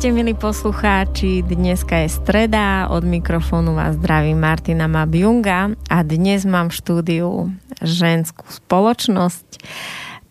[0.00, 1.44] Vítajte, milí poslucháči.
[1.44, 7.28] Dneska je streda, od mikrofónu vás zdraví Martina Mabjunga a dnes mám v štúdiu
[7.84, 9.60] ženskú spoločnosť.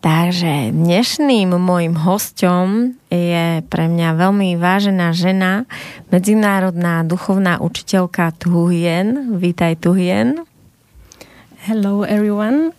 [0.02, 5.70] Takže dnešným môjim hostom je pre mňa veľmi vážená žena,
[6.10, 9.38] medzinárodná duchovná učiteľka Tuhien.
[9.38, 10.50] Vítaj Tuhien.
[11.70, 12.74] Hello everyone.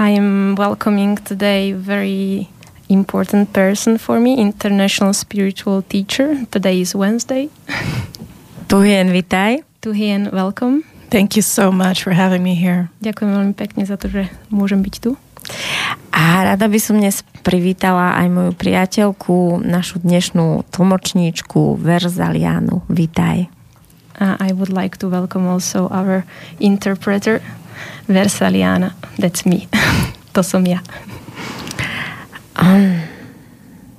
[0.00, 2.48] I am welcoming today very
[2.88, 6.46] important person for me, international spiritual teacher.
[6.50, 7.48] Today is Wednesday.
[8.68, 9.62] Tuhien, vitaj.
[9.80, 10.84] Tuhien, welcome.
[11.10, 12.90] Thank you so much for having me here.
[13.04, 15.14] Ďakujem veľmi pekne za to, že môžem byť tu.
[16.10, 22.82] A rada by som dnes privítala aj moju priateľku, našu dnešnú tlmočníčku Verzalianu.
[22.88, 23.52] Vítaj.
[24.14, 26.24] Uh, I would like to welcome also our
[26.62, 27.42] interpreter
[28.06, 28.94] Versaliana.
[29.18, 29.66] That's me.
[30.34, 30.80] to som ja.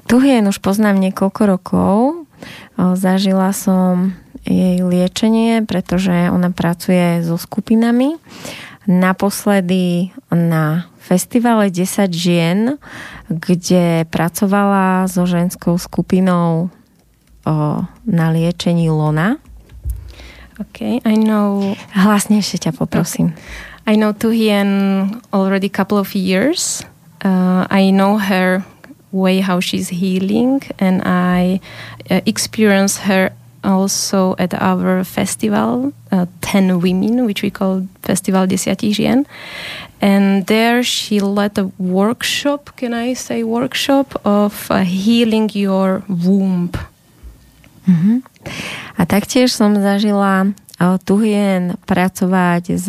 [0.06, 1.96] Tu hien už poznám niekoľko rokov.
[2.78, 4.14] Zažila som
[4.46, 8.22] jej liečenie, pretože ona pracuje so skupinami.
[8.86, 12.78] Naposledy na festivale 10 žien,
[13.34, 16.70] kde pracovala so ženskou skupinou
[18.06, 19.42] na liečení lona.
[20.62, 21.74] Okay, I know...
[21.98, 23.34] Hlasnejšie ťa poprosím.
[23.90, 24.70] I know Tuhien
[25.34, 26.86] already couple of years.
[27.24, 28.66] Uh, I know her
[29.12, 31.62] way how she's healing and I
[32.10, 33.32] uh, experience her
[33.64, 39.26] also at our festival, uh, 10 Women, which we call Festival Desiatich Žien.
[40.02, 46.72] And there she led a workshop, can I say workshop, of uh, healing your womb.
[47.88, 48.18] Mm-hmm.
[48.98, 52.88] A taktiež som zažila uh, tuhien pracovať s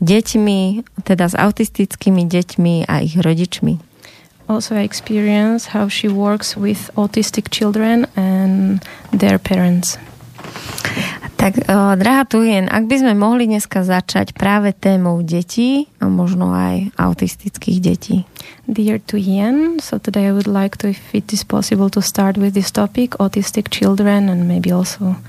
[0.00, 0.60] deťmi,
[1.04, 3.78] teda s autistickými deťmi a ich rodičmi.
[4.46, 8.78] Also I experience how she works with autistic children and
[9.10, 9.98] their parents.
[11.36, 16.54] Tak, uh, drahá Tuhien, ak by sme mohli dneska začať práve témou detí a možno
[16.54, 18.16] aj autistických detí.
[18.64, 22.56] Dear Tuhien, so today I would like to, if it is possible, to start with
[22.56, 25.20] this topic, autistic children and maybe also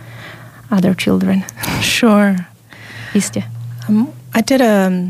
[0.72, 1.44] other children.
[1.84, 2.38] Sure.
[3.11, 3.44] Iste.
[3.89, 4.07] Um,
[4.38, 5.09] I did a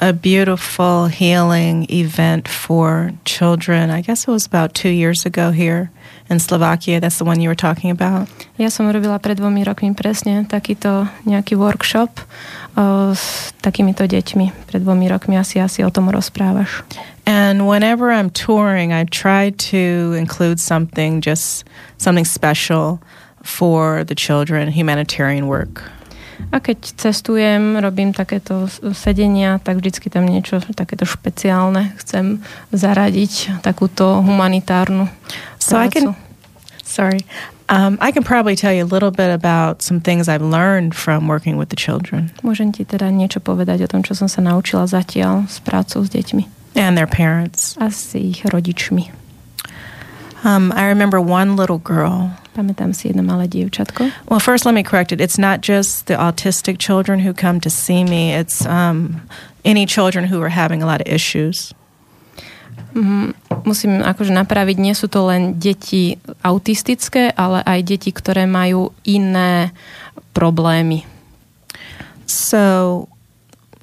[0.00, 3.90] a beautiful healing event for children.
[3.90, 5.90] I guess it was about two years ago here
[6.30, 7.00] in Slovakia.
[7.00, 8.30] That's the one you were talking about.
[8.58, 12.22] Ja som robila pred dvomi rokmi presne takýto nejaký workshop
[12.78, 14.70] uh, s takýmito deťmi.
[14.70, 16.86] Pred dvomi rokmi asi asi o tom rozprávaš.
[17.26, 21.66] And whenever I'm touring, I try to include something, just
[21.98, 23.02] something special
[23.42, 25.82] for the children, humanitarian work.
[26.50, 32.42] A keď cestujem, robím takéto sedenia, tak vždycky tam niečo takéto špeciálne chcem
[32.74, 35.06] zaradiť, takúto humanitárnu
[35.62, 36.18] so I can,
[36.82, 37.22] sorry,
[37.68, 41.28] um, I can probably tell you a little bit about some things I've learned from
[41.28, 42.34] working with the children.
[42.42, 46.10] Môžem ti teda niečo povedať o tom, čo som sa naučila zatiaľ s prácou s
[46.10, 46.74] deťmi.
[46.76, 47.76] And their parents.
[47.78, 49.21] A s ich rodičmi.
[50.44, 52.34] Um, I remember one little girl.
[52.54, 54.10] Pamätám si jedno malé dievčatko.
[54.28, 55.20] Well, first let me correct it.
[55.20, 58.34] It's not just the autistic children who come to see me.
[58.34, 59.22] It's um,
[59.64, 61.72] any children who are having a lot of issues.
[62.92, 63.32] Mm,
[63.64, 69.72] musím akože napraviť, nie sú to len deti autistické, ale aj deti, ktoré majú iné
[70.36, 71.08] problémy.
[72.28, 73.08] So,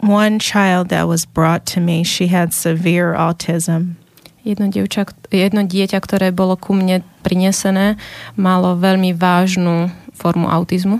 [0.01, 3.98] one child that was brought to me, she had severe autism
[4.43, 7.99] jedno, dievča, jedno dieťa, ktoré bolo ku mne prinesené,
[8.39, 10.99] malo veľmi vážnu formu autizmu.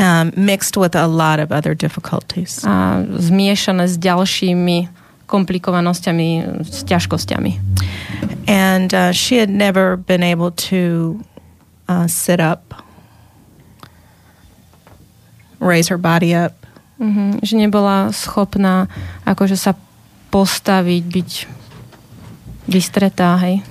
[0.00, 2.64] Um, mixed with a lot of other difficulties.
[2.64, 4.88] A zmiešané s ďalšími
[5.28, 7.52] komplikovanosťami, s ťažkosťami.
[8.48, 11.20] And uh, she had never been able to
[11.88, 12.74] uh, sit up,
[15.60, 16.56] raise her body up.
[17.00, 18.86] Mm-hmm, že nebola schopná
[19.26, 19.74] akože sa
[20.30, 21.30] postaviť, byť
[22.68, 23.62] vystretá, hej.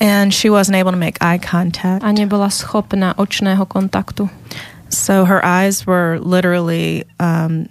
[0.00, 2.04] And she wasn't able to make eye contact.
[2.04, 4.30] A nebola schopná očného kontaktu.
[4.88, 7.68] So her eyes were literally um,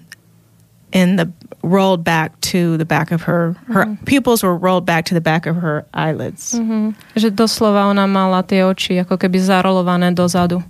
[0.92, 1.32] in the
[1.64, 4.04] rolled back to the back of her her mm-hmm.
[4.06, 6.54] pupils were rolled back to the back of her eyelids.
[6.54, 6.92] Mm-hmm.
[7.16, 10.64] Že doslova ona mala tie oči ako keby zarolované dozadu.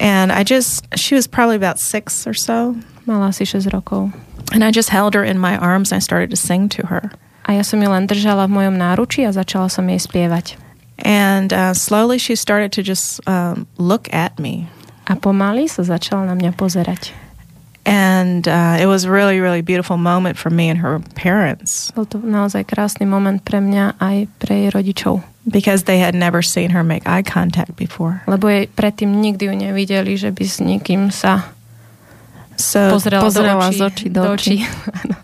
[0.00, 2.76] And I just she was probably about 6 or so.
[3.06, 4.12] Mala asi 6 rokov.
[4.52, 7.10] And I just held her in my arms and I started to sing to her.
[7.48, 10.60] A ja som ju len držala v mojom náruči a začala som jej spievať.
[11.00, 14.68] And uh, slowly she started to just um, look at me.
[15.08, 17.16] A pomaly sa začala na mňa pozerať.
[17.88, 22.04] And uh, it was a really, really beautiful moment for me and her parents Bol
[22.04, 25.24] to naozaj krásny moment pre mňa aj pre jej rodičov.
[25.48, 28.20] because they had never seen her make eye contact before.
[28.28, 31.48] Lebo jej predtým nikdy ju nevideli, že by s nikým sa
[32.58, 33.86] So, pozrela, pozrela do z očí.
[33.86, 34.56] očí do očí.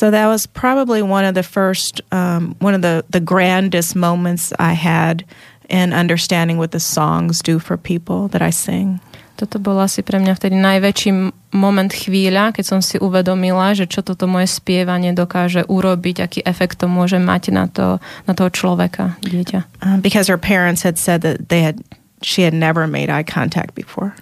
[0.00, 4.48] so that was probably one of the first, um, one of the, the grandest moments
[4.56, 5.28] I had
[5.68, 9.04] in understanding what the songs do for people that I sing.
[9.36, 11.12] Toto bol asi pre mňa vtedy najväčší
[11.52, 16.80] moment chvíľa, keď som si uvedomila, že čo toto moje spievanie dokáže urobiť, aký efekt
[16.80, 19.84] to môže mať na, to, na toho človeka, dieťa.
[19.84, 21.80] Um, because her parents had said that they had,
[22.24, 24.16] she had never made eye contact before.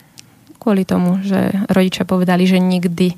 [0.59, 3.15] Kvôli tomu, že rodičia povedali, že nikdy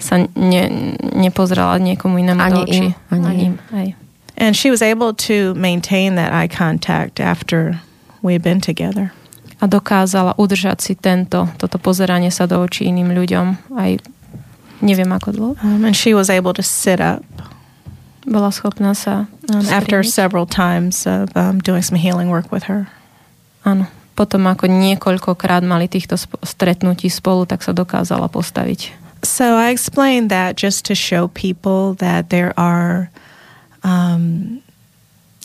[0.00, 2.86] sa ne, nepozrela niekomu inému Ani do očí.
[2.88, 3.56] im, ani im.
[3.70, 3.88] Hej.
[4.40, 7.78] And she was able to maintain that eye contact after
[8.24, 9.12] we had been together.
[9.60, 14.00] A dokázala udržať si tento, toto pozeranie sa do očí iným ľuďom aj
[14.80, 15.52] neviem ako dlho.
[15.60, 17.20] Um, and she was able to sit up
[18.28, 22.92] Bola schopná sa um, after several times of um, doing some healing work with her.
[23.64, 23.88] Áno.
[24.12, 28.92] Potom ako niekoľkokrát mali týchto sp- stretnutí spolu, tak sa dokázala postaviť.
[29.22, 33.10] So I explained that just to show people that there are
[33.82, 34.62] um,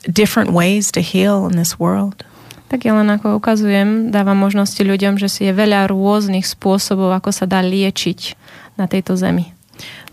[0.09, 2.23] different ways to heal in this world.
[2.65, 7.29] Tak ja len ako ukazujem, dávam možnosti ľuďom, že si je veľa rôznych spôsobov, ako
[7.29, 8.33] sa dá liečiť
[8.81, 9.53] na tejto zemi.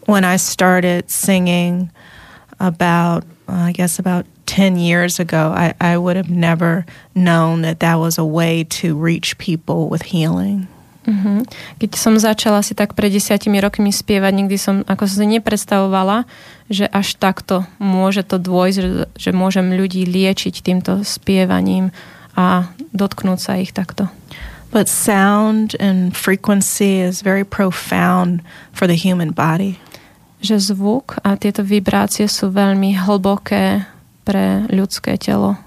[0.05, 1.89] When I started singing
[2.61, 7.97] about, I guess, about 10 years ago, I, I would have never known that that
[7.97, 10.69] was a way to reach people with healing.
[11.03, 11.43] Uh-huh.
[11.83, 16.31] Keď som začala si tak pred desiatimi rokmi spievať, nikdy som ako som si nepredstavovala,
[16.71, 21.91] že až takto môže to dôjsť, že, že môžem ľudí liečiť týmto spievaním
[22.39, 24.07] a dotknúť sa ich takto.
[24.73, 28.41] But sound and frequency is very profound
[28.73, 29.77] for the human body.
[30.41, 33.85] Že zvuk a tieto vibrácie sú veľmi hlboké
[34.25, 35.61] pre ľudské telo.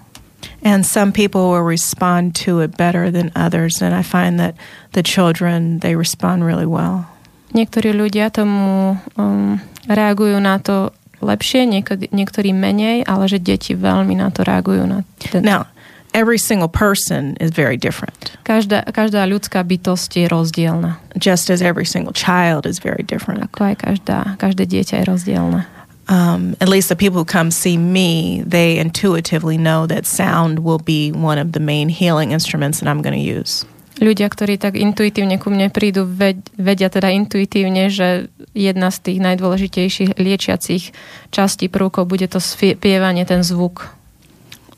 [0.65, 3.85] And some people will respond to it better than others.
[3.85, 4.57] And I find that
[4.97, 7.05] the children, they respond really well.
[7.53, 10.89] Niektorí ľudia tomu um, reagujú na to
[11.21, 14.83] lepšie, niekedy, niektorí menej, ale že deti veľmi na to reagujú.
[14.89, 15.69] Na ten, Now,
[16.11, 20.99] every single person is very different, každá, každá ľudská bytosť je rozdielna.
[21.15, 23.39] just as every single child is very different.
[23.53, 25.61] Ako aj každá, každé dieťa je rozdielne.
[26.05, 30.77] Um, at least the people who come see me, they intuitively know that sound will
[30.77, 33.65] be one of the main healing instruments that I'm going to use.
[33.95, 39.19] Ľudia, ktorí tak intuitívne ku mne prídu, ved- vedia teda intuitívne, že jedna z tých
[39.23, 40.91] najdôležitejších liečiacich
[41.31, 43.95] častí prvkov bude to spievanie, ten zvuk.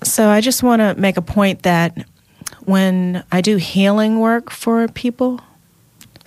[0.05, 1.97] So I just want to make a point that
[2.69, 5.41] when I do healing work for people,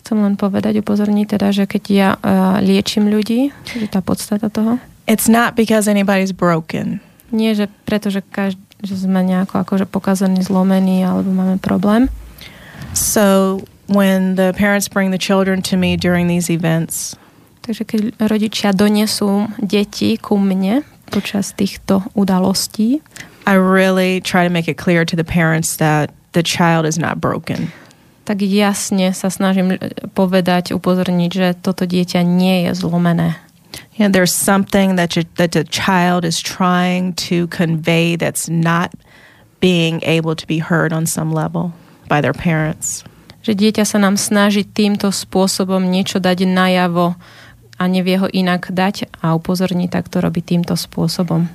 [0.01, 4.83] Chcem len povedať, upozorniť teda, že keď ja uh, liečím ľudí, že tá podstata toho,
[5.11, 7.03] it's not because anybody's broken.
[7.35, 12.11] nie že preto, že, každý, že sme nejako akože pokazaní, zlomení alebo máme problém.
[12.95, 17.19] So when the parents bring the children to me during these events,
[17.61, 20.83] Takže keď rodičia donesú deti ku mne
[21.13, 23.05] počas týchto udalostí,
[23.45, 27.21] I really try to make it clear to the parents that the child is not
[27.21, 27.71] broken.
[28.25, 29.75] tak jasne sa snažím
[30.15, 33.35] povedať, upozorniť, že toto dieťa nie je zlomené.
[33.95, 38.95] You know, there's something that you, that the child is trying to convey that's not
[39.61, 41.73] being able to be heard on some level
[42.09, 43.05] by their parents.
[43.41, 47.17] Že dieťa sa nám snaží týmto spôsobom niečo dať najavo
[47.81, 51.49] a nevie ho inak dať a upozorniť, tak to robí týmto spôsobom.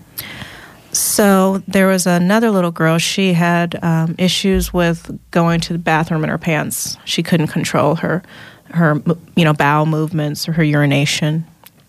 [0.95, 2.98] So there was another little girl.
[2.98, 6.98] She had um, issues with going to the bathroom in her pants.
[7.03, 8.24] She couldn't control her,
[8.72, 9.03] her,
[9.36, 11.45] you know, bowel movements or her urination.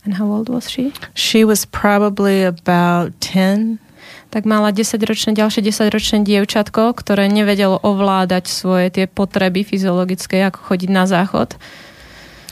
[0.07, 0.95] And how old was she?
[1.19, 3.83] She was probably about ten.
[4.31, 10.91] tak mala 10-ročné, ďalšie 10-ročné dievčatko, ktoré nevedelo ovládať svoje tie potreby fyziologické, ako chodiť
[10.93, 11.57] na záchod.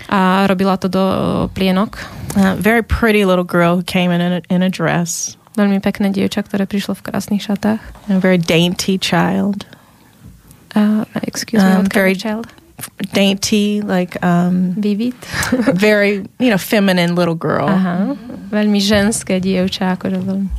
[0.09, 1.05] A robila to do
[1.53, 2.01] plienok.
[2.35, 5.37] Uh, very pretty little girl who came in a, in a dress.
[5.55, 7.83] Veľmi pekné dievča, ktoré prišlo v krásnych šatách.
[8.11, 9.69] A very dainty child.
[10.75, 12.47] Uh, excuse me, Um, what very- kind of child?
[13.13, 15.15] Dainty, like um, Vivid.
[15.75, 17.69] very, you know, feminine little girl.
[17.69, 18.19] Aha.
[18.51, 20.51] Veľmi ženské dievča, akože veľmi.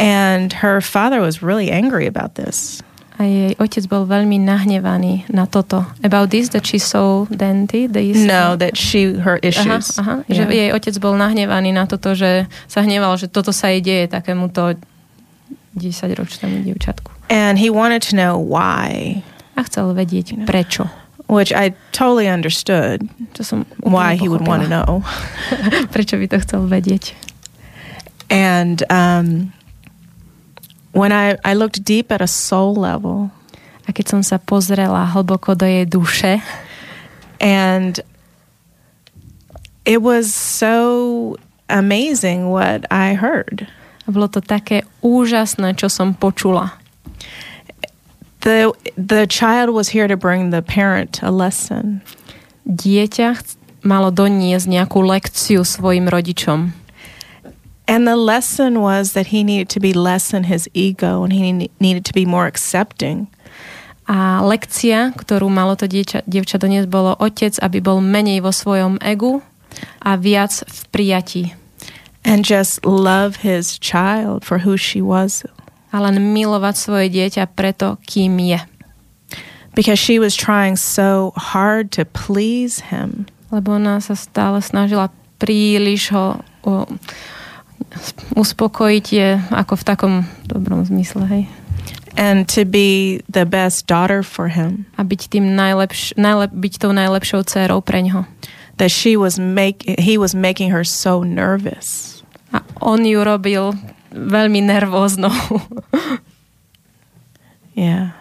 [0.00, 2.80] And her father was really angry about this.
[3.20, 5.84] A jej otec bol veľmi nahnevaný na toto.
[6.00, 7.84] About this, that she saw Dante?
[7.84, 10.00] This, no, that she, her issues.
[10.00, 10.36] Aha, aha, yeah.
[10.40, 14.08] že jej otec bol nahnevaný na toto, že sa hneval, že toto sa jej deje
[14.08, 14.72] takémuto
[15.76, 17.12] 10-ročnému dievčatku.
[17.28, 19.20] And he wanted to know why.
[19.60, 20.88] A chcel vedieť, prečo.
[21.28, 23.04] Which I totally understood.
[23.36, 25.04] To som why he would want to know.
[25.94, 27.12] prečo by to chcel vedieť.
[28.32, 29.52] And um,
[30.96, 33.30] when I, I looked deep at a soul level,
[33.84, 36.40] a keď som sa pozrela hlboko do jej duše,
[37.42, 38.00] and
[39.84, 41.36] it was so
[41.68, 43.66] amazing what I heard.
[44.06, 46.79] A bolo to také úžasné, čo som počula.
[48.40, 52.00] The, the child was here to bring the parent a lesson.
[52.64, 53.36] Dieťa
[53.84, 56.72] malo doniesť nejakú lekciu svojim rodičom.
[57.90, 61.68] And the lesson was that he needed to be less in his ego and he
[61.80, 63.26] needed to be more accepting.
[64.06, 68.98] A lekcia, ktorú malo to dievča, dievča doniesť, bolo otec, aby bol menej vo svojom
[69.02, 69.42] egu
[70.02, 71.44] a viac v prijatí.
[72.24, 75.42] And just love his child for who she was.
[75.90, 78.60] A len milovať svoje dieťa preto, kým je.
[79.74, 83.26] Because she was trying so hard to please him.
[83.50, 86.86] Lebo ona sa stále snažila príliš ho o,
[88.36, 91.44] uspokojiť je ako v takom dobrom zmysle, hej.
[92.18, 94.84] And to be the best daughter for him.
[94.98, 98.26] A byť tým najlepš, najlep, byť tou najlepšou dcerou pre ňoho.
[98.76, 102.20] That she was make, he was making her so nervous.
[102.52, 103.72] A on ju robil
[104.10, 105.32] veľmi nervóznou.
[107.74, 108.12] yeah.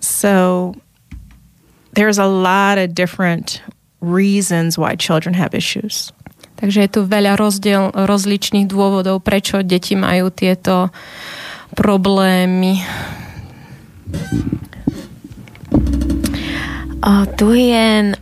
[0.00, 0.74] So
[1.92, 3.62] there's a lot of different
[4.00, 6.10] reasons why children have issues.
[6.62, 10.94] Takže je tu veľa rozdiel, rozličných dôvodov, prečo deti majú tieto
[11.74, 12.78] problémy.
[17.02, 18.14] O, tu je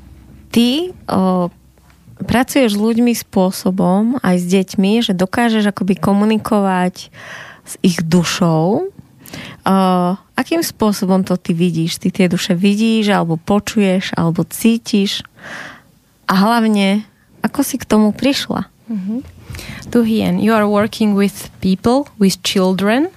[0.49, 1.53] ty o,
[2.27, 7.09] pracuješ s ľuďmi spôsobom, aj s deťmi, že dokážeš akoby komunikovať
[7.65, 8.89] s ich dušou.
[8.89, 9.77] O,
[10.35, 12.03] akým spôsobom to ty vidíš?
[12.03, 15.23] Ty tie duše vidíš, alebo počuješ, alebo cítiš?
[16.31, 17.11] A hlavne,
[17.41, 18.69] Ako si k tomu prišla?
[18.89, 19.19] Mm-hmm.
[19.91, 23.09] Tuhien, you are working with people, with children,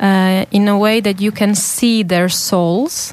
[0.00, 3.12] uh, in a way that you can see their souls.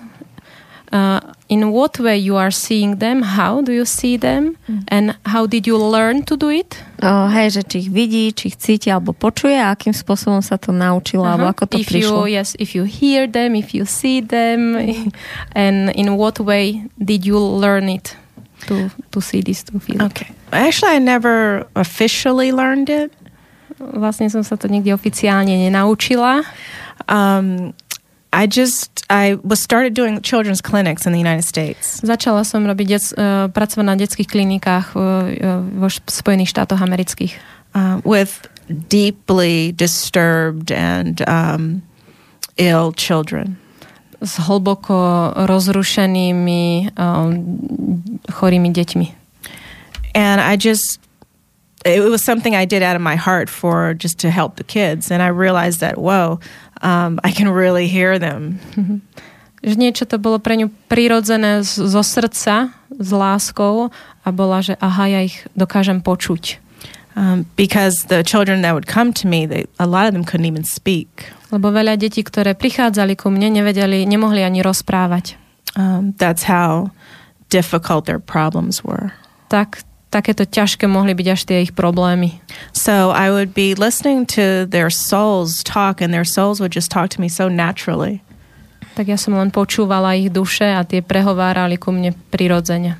[0.91, 3.21] Uh, in what way you are seeing them?
[3.21, 4.57] How do you see them?
[4.67, 4.83] Mm.
[4.89, 6.75] And how did you learn to do it?
[6.99, 10.59] Uh, hej, že či ich vidí, či ich cíti alebo počuje a akým spôsobom sa
[10.59, 11.33] to naučila, uh-huh.
[11.39, 12.27] alebo ako to if prišlo.
[12.27, 14.75] You, yes, if you hear them, if you see them,
[15.55, 18.19] and in what way did you learn it?
[18.67, 20.01] to to see this to feel.
[20.03, 20.29] Okay.
[20.51, 23.11] Actually, I never officially learned it.
[23.79, 26.45] Vlastne som sa to nikdy oficiálne nenaučila.
[27.09, 27.73] Um,
[28.31, 31.99] I just I was started doing children's clinics in the United States.
[31.99, 37.35] Začala som robiť dec, uh, pracovať na detských klinikách uh, vo Spojených štátoch amerických.
[37.71, 41.83] Uh, with deeply disturbed and um,
[42.55, 43.59] ill children
[44.21, 47.29] s hlboko rozrušenými um,
[48.29, 49.07] chorými deťmi.
[50.13, 51.01] And I just
[51.85, 55.11] it was something I did out of my heart for just to help the kids
[55.11, 56.39] and I realized that whoa
[56.81, 58.59] um, I can really hear them.
[59.61, 63.93] Že niečo to bolo pre ňu prirodzené zo srdca, s láskou
[64.25, 66.57] a bola, že aha, ja ich dokážem počuť.
[67.13, 70.49] Um, because the children that would come to me, they, a lot of them couldn't
[70.49, 71.29] even speak.
[71.53, 75.37] Lebo veľa detí, ktoré prichádzali ku mne, nevedeli, nemohli ani rozprávať.
[75.75, 76.89] Um, that's how
[77.53, 79.13] difficult their problems were.
[79.51, 82.37] Tak, takéto ťažké mohli byť až tie ich problémy.
[82.75, 87.09] So I would be listening to their souls talk and their souls would just talk
[87.15, 88.19] to me so naturally.
[88.99, 92.99] Tak ja som len počúvala ich duše a tie prehovárali ku mne prirodzene.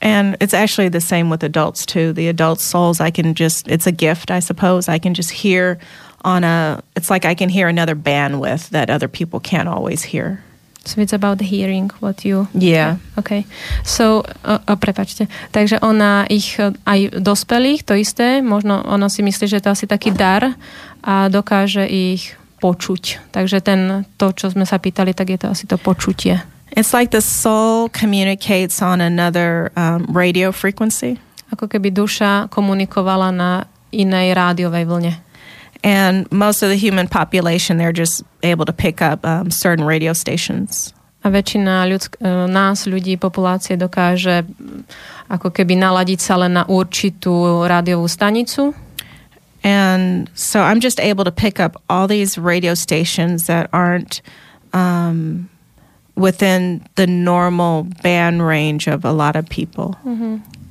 [0.00, 2.12] And it's actually the same with adults too.
[2.12, 4.88] The adult souls, I can just, it's a gift, I suppose.
[4.88, 5.76] I can just hear
[6.24, 10.40] on a, it's like I can hear another bandwidth that other people can't always hear.
[10.84, 12.48] So it's about hearing what you...
[12.56, 12.96] Yeah.
[13.20, 13.44] Okay.
[13.84, 15.28] So, uh, uh, prepačte.
[15.52, 19.84] Takže ona ich, uh, aj dospelých, to isté, možno ona si myslí, že to asi
[19.84, 20.56] taký dar
[21.04, 22.32] a dokáže ich
[22.64, 23.32] počuť.
[23.32, 26.40] Takže ten, to, čo sme sa pýtali, tak je to asi to počutie.
[26.72, 31.18] It's like the soul communicates on another um, radio frequency.
[31.50, 35.12] Ako keby duša komunikovala na inej rádiovej vlne.
[35.82, 40.12] And most of the human population, they're just able to pick up um, certain radio
[40.12, 40.92] stations.
[41.20, 44.48] A väčšina ľudsk- e, nás, ľudí, populácie dokáže
[45.28, 48.72] ako keby naladiť sa len na určitú rádiovú stanicu.
[49.60, 54.24] And so I'm just able to pick up all these radio stations that aren't
[54.72, 55.50] um,
[56.16, 59.96] within the normal band range of a lot of people.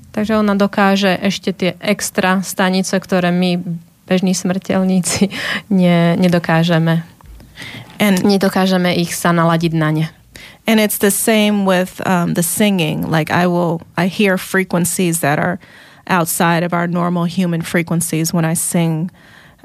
[0.10, 3.62] Takže ona dokáže ešte tie extra stanice, ktoré my,
[4.10, 5.30] bežní smrteľníci,
[5.70, 7.06] ne, nedokážeme.
[8.00, 10.06] And Nedokážeme ich sa naladiť na ne.
[10.70, 13.10] and it's the same with um, the singing.
[13.10, 15.60] Like I will, I hear frequencies that are
[16.08, 19.10] outside of our normal human frequencies when I sing,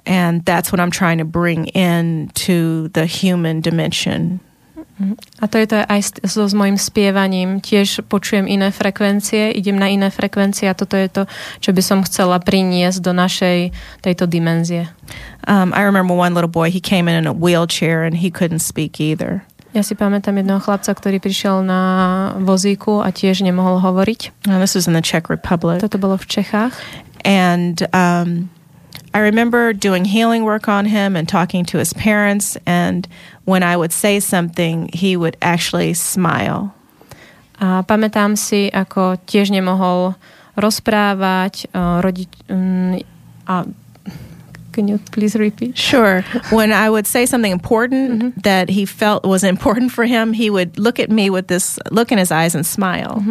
[0.07, 4.41] and that's what I'm trying to bring in to the human dimension.
[5.43, 7.59] A to je to aj so, s mojim spievaním.
[7.59, 11.23] Tiež počujem iné frekvencie, idem na iné frekvencie a toto je to,
[11.59, 13.75] čo by som chcela priniesť do našej
[14.07, 14.87] tejto dimenzie.
[15.51, 16.71] Um, I remember one little boy.
[16.71, 19.43] He came in in a wheelchair and he couldn't speak either.
[19.75, 21.83] Ja si pamätám jedného chlapca, ktorý prišiel na
[22.39, 24.47] vozíku a tiež nemohol hovoriť.
[24.47, 25.83] And this was in the Czech Republic.
[25.83, 26.79] Toto bolo v Čechách.
[27.27, 28.47] And um,
[29.11, 32.55] I remember doing healing work on him and talking to his parents.
[32.71, 33.11] And
[33.45, 36.75] when I would say something, he would actually smile.
[37.61, 40.19] A pamätám si, ako tiež nemohol
[40.59, 42.31] rozprávať uh, rodič...
[42.51, 42.99] Um,
[43.47, 43.69] a
[44.75, 45.79] can you please repeat?
[45.79, 46.27] Sure.
[46.51, 50.75] when I would say something important that he felt was important for him, he would
[50.79, 53.23] look at me with this look in his eyes and smile.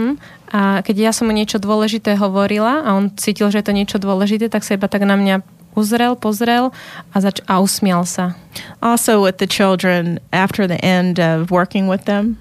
[0.54, 3.98] A keď ja som mu niečo dôležité hovorila a on cítil, že je to niečo
[4.00, 5.44] dôležité, tak sa iba tak na mňa
[5.76, 6.74] uzrel, pozrel
[7.14, 8.34] a, zač- a usmial sa.
[8.82, 12.38] Also, with the children, after the end of working with them,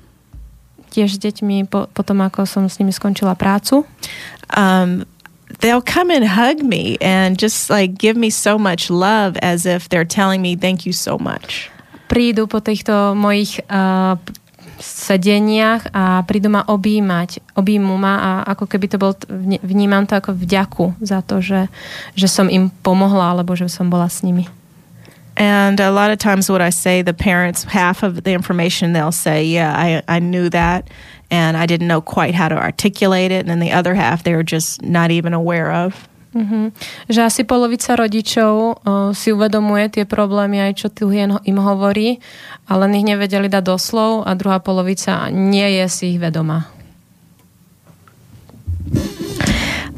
[0.92, 3.88] Tiež s deťmi po, potom, ako som s nimi skončila prácu.
[4.52, 5.08] um,
[5.60, 9.88] they'll come and hug me and just like give me so much love as if
[9.88, 11.70] they're telling me thank you so much.
[12.12, 14.20] Prídu po týchto mojich uh,
[14.82, 20.18] sedeniach a prídu ma objímať, objímu ma a ako keby to bol, vní- vnímam to
[20.18, 21.70] ako vďaku za to, že,
[22.18, 24.50] že som im pomohla alebo že som bola s nimi.
[25.32, 29.16] And a lot of times, what I say, the parents, half of the information they'll
[29.16, 30.90] say, Yeah, I, I knew that,
[31.30, 33.40] and I didn't know quite how to articulate it.
[33.40, 36.06] And then the other half, they were just not even aware of.
[36.32, 36.72] Mhm.
[37.12, 42.24] Že asi polovica rodičov uh, si uvedomuje tie problémy aj čo ho- im hovorí,
[42.64, 46.72] ale ich nevedeli dať do slov a druhá polovica nie je si ich vedomá.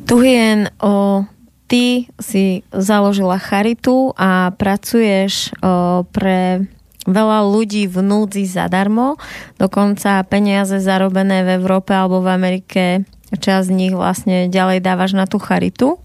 [0.05, 1.25] Tuhien, o,
[1.65, 6.69] ty si založila charitu a pracuješ o, pre
[7.09, 9.17] veľa ľudí v núdzi zadarmo.
[9.57, 12.85] Dokonca peniaze zarobené v Európe alebo v Amerike
[13.33, 15.99] časť z nich vlastne ďalej dávaš na tú charitu.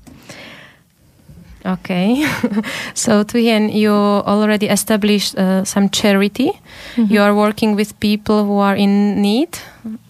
[1.69, 2.25] Okay.
[2.93, 6.51] so Tuyen, you already established uh, some charity.
[6.97, 9.53] You are working with people who are in need.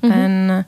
[0.01, 0.63] And uh,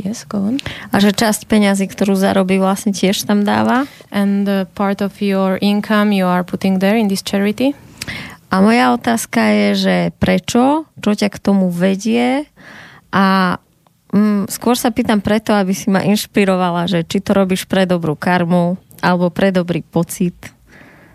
[0.00, 0.56] yes, go on.
[0.90, 3.84] A že časť peňazí, ktorú zarobí, vlastne tiež tam dáva.
[4.08, 7.76] And uh, part of your income you are putting there in this charity.
[8.54, 12.46] A moja otázka je, že prečo, čo ťa k tomu vedie
[13.10, 13.58] a
[14.14, 18.14] mm, skôr sa pýtam preto, aby si ma inšpirovala, že či to robíš pre dobrú
[18.14, 20.54] karmu alebo pre dobrý pocit.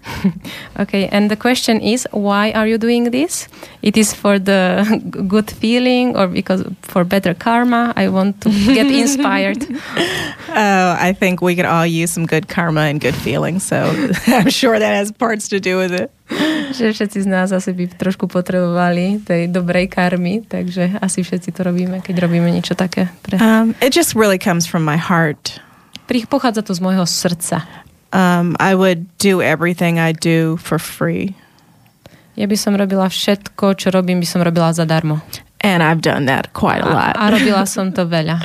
[0.79, 3.47] Okay, and the question is, why are you doing this?
[3.81, 4.85] It is for the
[5.27, 7.93] good feeling or because for better karma?
[7.95, 9.65] I want to get inspired.
[10.49, 13.63] Oh, I think we could all use some good karma and good feelings.
[13.63, 13.91] So
[14.27, 16.11] I'm sure that has parts to do with it.
[16.69, 21.65] že všetci z nás asi by trošku potrebovali tej dobrej karmy, takže asi všetci to
[21.65, 23.09] robíme, keď robíme niečo také.
[23.25, 23.41] Pre...
[23.41, 25.57] Um, it just really comes from my heart.
[26.09, 27.65] Pochádza to z môjho srdca.
[28.09, 31.37] Um, I would do everything I do for free.
[32.33, 35.21] Ja by som robila všetko, čo robím, by som robila zadarmo.
[35.61, 37.13] And I've done that quite a lot.
[37.19, 38.39] A, a robila som to veľa.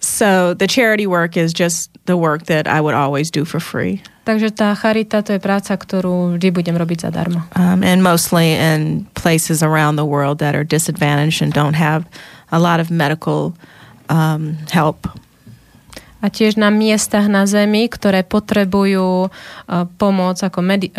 [0.00, 4.00] So the charity work is just the work that I would always do for free.
[4.24, 7.42] Takže tá charita to je práca, ktorú vždy budem robiť zadarmo.
[7.56, 12.06] Um, and mostly in places around the world that are disadvantaged and don't have
[12.52, 13.56] a lot of medical
[14.08, 15.08] um, help.
[16.20, 20.92] A tiež na miestach na Zemi, ktoré potrebujú uh, pomoc ako medi-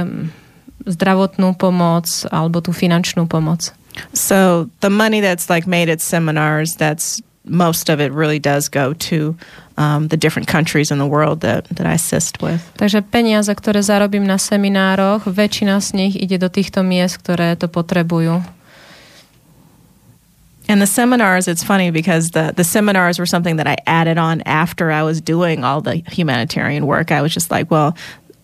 [0.86, 3.74] zdravotnú pomoc alebo tú finančnú pomoc.
[4.14, 8.94] So the money that's like made at seminars, that's most of it really does go
[9.12, 9.36] to
[9.78, 12.62] um, the different countries in the world that, that I assist with.
[12.78, 17.68] Takže peniaze, ktoré zarobím na seminároch, väčšina z nich ide do týchto miest, ktoré to
[17.68, 18.46] potrebujú.
[20.72, 24.40] And the seminars, it's funny because the, the seminars were something that I added on
[24.48, 27.12] after I was doing all the humanitarian work.
[27.12, 27.92] I was just like, well,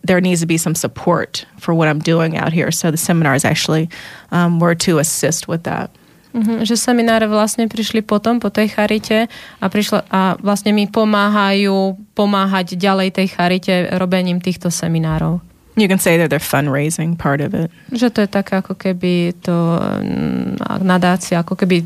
[0.04, 2.70] there needs to be some support for what I'm doing out here.
[2.70, 3.88] So the seminars actually
[4.32, 5.88] um, were to assist with that.
[6.36, 9.32] Mhm, že semináre vlastne prišli potom, po tej charite
[9.64, 15.47] a, prišla, a vlastne mi pomáhajú pomáhať ďalej tej charite robením týchto seminárov.
[15.78, 17.70] You can say that they're fundraising part of it.
[17.94, 21.86] Že to je také ako keby to mm, nadácia, ako keby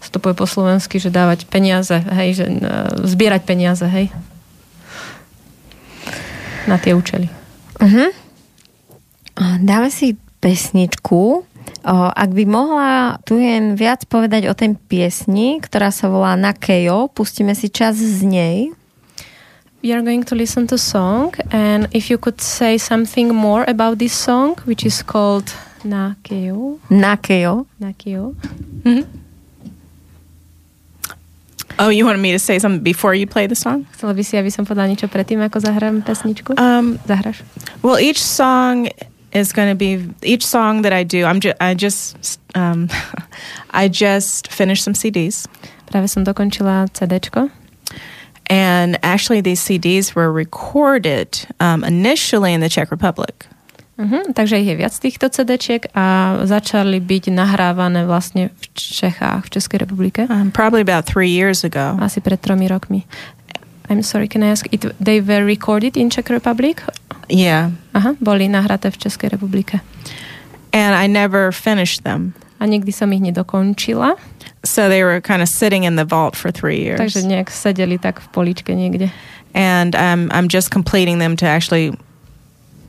[0.00, 2.56] sa to povie po slovensky, že dávať peniaze, hej, že e,
[3.04, 4.08] zbierať peniaze, hej.
[6.64, 7.28] Na tie účely.
[7.76, 8.08] Uh-huh.
[9.60, 11.44] Dáme si pesničku.
[11.80, 17.12] O, ak by mohla tu jen viac povedať o tej piesni, ktorá sa volá Nakejo,
[17.12, 18.56] pustíme si čas z nej.
[19.82, 23.96] We are going to listen to song, and if you could say something more about
[23.98, 26.78] this song, which is called Nakeo.
[26.90, 27.66] Nakeo.
[27.80, 28.34] Nakeo.
[28.84, 29.08] Mm-hmm.
[31.78, 33.86] Oh, you wanted me to say something before you play the song?
[33.96, 36.60] Chcela by si, aby som povedala niečo predtým, ako zahrám pesničku?
[36.60, 37.40] Um, Zahraš?
[37.80, 38.92] well, each song
[39.32, 41.24] is going to be each song that I do.
[41.24, 42.92] I'm just I just um,
[43.72, 45.48] I just finished some CDs.
[45.88, 47.48] Práve som dokončila CDčko.
[48.50, 53.46] And actually, these CDs were recorded um, initially in the Czech Republic.
[54.00, 59.50] Uh-huh, takže ich je viac týchto CDčiek a začali byť nahrávané vlastne v Čechách, v
[59.52, 60.24] Českej republike.
[60.32, 62.00] Um, probably about three years ago.
[62.00, 63.04] Asi pred tromi rokmi.
[63.92, 66.80] I'm sorry, can I ask, it, they were recorded in Czech Republic?
[67.28, 67.76] Yeah.
[67.92, 69.84] Aha, boli nahraté v Českej republike.
[70.72, 72.32] And I never finished them.
[72.56, 74.16] A nikdy som ich nedokončila.
[74.70, 77.02] So they were kind of sitting in the vault for three years.
[77.02, 79.10] Takže nejak sedeli tak v poličke niekde.
[79.50, 81.90] And um, I'm just completing them to actually,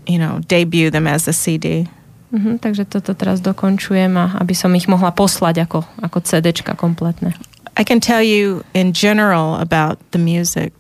[0.05, 1.89] you know, debut them as a CD.
[2.29, 7.33] Uh-huh, takže toto teraz dokončujem, a aby som ich mohla poslať ako, ako CDčka kompletné.
[7.73, 10.77] I can tell you in general about the music.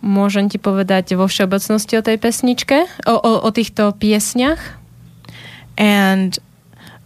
[0.00, 4.80] Môžem ti povedať vo všeobecnosti o tej pesničke, o, o, o týchto piesniach.
[5.76, 6.40] And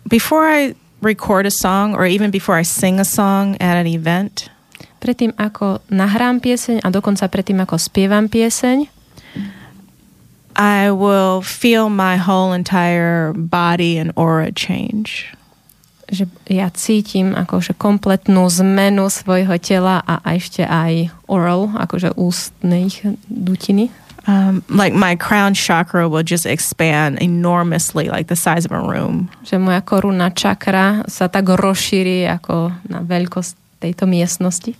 [0.06, 4.50] before I record a song or even before I sing a song at an event,
[4.96, 8.88] Predtým, ako nahrám pieseň a dokonca predtým, ako spievam pieseň,
[10.56, 15.36] I will feel my whole entire body and aura change.
[16.06, 23.90] že ja cítim akože kompletnú zmenu svojho tela a ešte aj oral, akože ústnych dutiny.
[24.26, 29.30] Um, like my crown chakra will just expand enormously, like the size of a room.
[29.46, 34.74] Že moja koruna čakra sa tak rozšíri ako na veľkosť tejto miestnosti.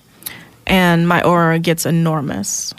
[0.67, 2.75] And my aura gets enormous.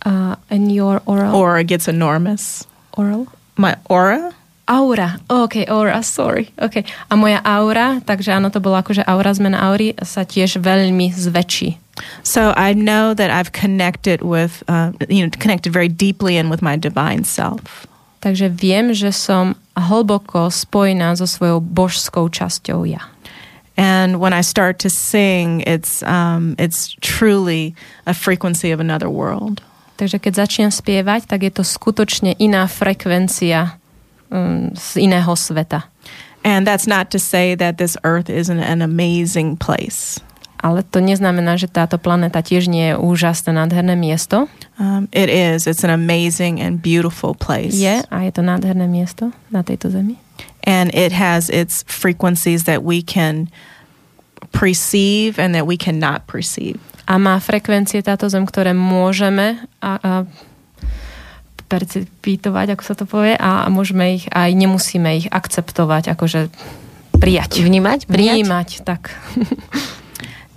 [0.00, 1.36] Uh, and your oral?
[1.36, 2.64] Aura gets enormous.
[2.96, 3.28] Oral?
[3.60, 4.32] My aura?
[4.70, 5.18] Aura.
[5.26, 6.54] OK, aura, sorry.
[6.62, 6.86] OK.
[7.10, 11.74] A moja aura, takže áno, to bolo akože aura, zmena aury, sa tiež veľmi zväčší.
[12.22, 16.62] So I know that I've connected with, uh, you know, connected very deeply in with
[16.62, 17.90] my divine self.
[18.22, 23.02] Takže viem, že som hlboko spojená so svojou božskou časťou ja.
[23.80, 27.72] And when I start to sing, it's um, it's truly
[28.04, 29.64] a frequency of another world.
[29.96, 33.79] Takže keď začnem spievať, tak je to skutočne iná frekvencia
[34.30, 35.86] um, z iného sveta.
[36.40, 40.20] And that's not to say that this earth isn't an amazing place.
[40.60, 44.44] Ale to neznamená, že táto planéta tiež nie je úžasné, nádherné miesto.
[44.76, 45.64] Um, it is.
[45.64, 47.76] It's an amazing and beautiful place.
[47.76, 50.20] Je a je to nádherné miesto na tejto zemi.
[50.64, 53.48] And it has its frequencies that we can
[54.52, 56.76] perceive and that we cannot perceive.
[57.08, 60.12] A má frekvencie táto zem, ktoré môžeme a, a
[61.70, 66.50] percipítovať, ako sa to povie, a môžeme ich aj nemusíme ich akceptovať, akože
[67.14, 67.62] prijať.
[67.62, 68.10] Vnímať?
[68.10, 68.36] Prijať?
[68.42, 69.14] Vnímať, tak.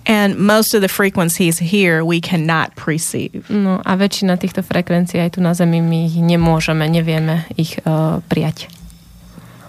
[0.04, 3.48] And most of the frequencies here we cannot perceive.
[3.48, 8.20] No a väčšina týchto frekvencií aj tu na Zemi my ich nemôžeme, nevieme ich uh,
[8.28, 8.68] prijať.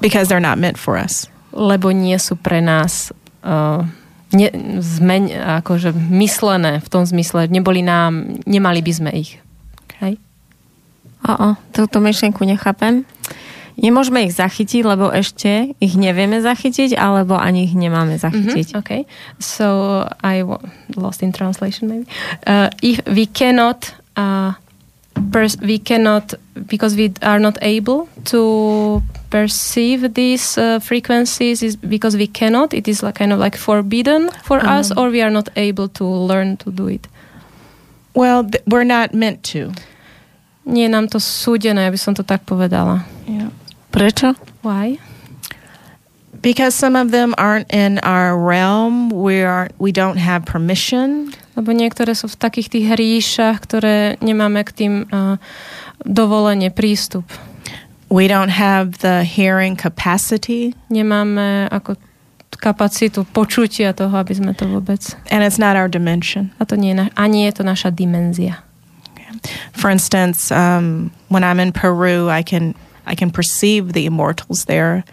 [0.04, 1.32] Because they're not meant for us.
[1.56, 3.16] Lebo nie sú pre nás
[3.48, 3.88] uh,
[4.36, 4.50] ne,
[4.84, 5.24] zmeň,
[5.64, 9.40] akože myslené v tom zmysle, neboli nám, nemali by sme ich.
[11.26, 13.02] O, túto myšlienku nechápem.
[13.76, 18.72] Nemôžeme ich zachytiť, lebo ešte ich nevieme zachytiť, alebo ani ich nemáme zachytiť.
[18.72, 19.04] Mm-hmm, okay.
[19.36, 19.68] So
[20.24, 20.64] I w-
[20.96, 22.08] lost in translation maybe.
[22.48, 24.56] Uh, if we cannot uh,
[25.28, 26.40] pers- we cannot
[26.72, 32.88] because we are not able to perceive these uh, frequencies is because we cannot it
[32.88, 34.80] is like kind of like forbidden for Um.
[34.80, 37.12] us or we are not able to learn to do it
[38.16, 39.76] Well, th- we're not meant to.
[40.66, 43.50] Nie je nám to súdené aby som to tak povedala Yeah.
[43.90, 44.38] Prečo?
[44.62, 45.02] why
[46.46, 49.10] Because some of them aren't in our realm.
[49.10, 51.34] We are we don't have permission.
[51.58, 55.42] lebo niektoré sú v takých tých ríšach ktoré nemáme k tým uh,
[56.06, 57.26] dovolenie prístup
[58.10, 61.98] We don't have the hearing capacity, nemáme ako
[62.56, 65.02] kapacitu počutia toho, aby sme to vôbec...
[65.30, 66.54] and it's not our dimension.
[66.62, 68.65] A to nie je, na, ani je to naša dimenzia.
[69.74, 75.06] For instance, um, when I'm in Peru, I can I can perceive the immortals there,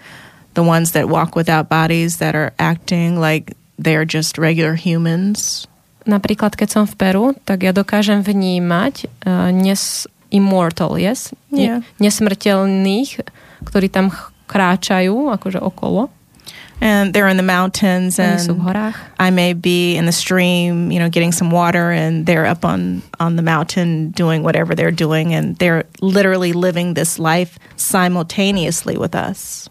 [0.54, 5.68] the ones that walk without bodies that are acting like they're just regular humans.
[6.02, 11.30] Napríklad, keď som v Peru, tak ja dokážem vnímať uh, nes, immortal, yes?
[11.54, 11.86] Yeah.
[12.02, 13.22] Nesmrteľných,
[13.62, 14.10] ktorí tam
[14.50, 16.10] kráčajú akože okolo.
[16.82, 18.98] And they're in the mountains and sú v horách.
[19.22, 23.06] I may be in the stream, you know, getting some water and they're up on
[23.22, 29.14] on the mountain doing whatever they're doing and they're literally living this life simultaneously with
[29.14, 29.70] us.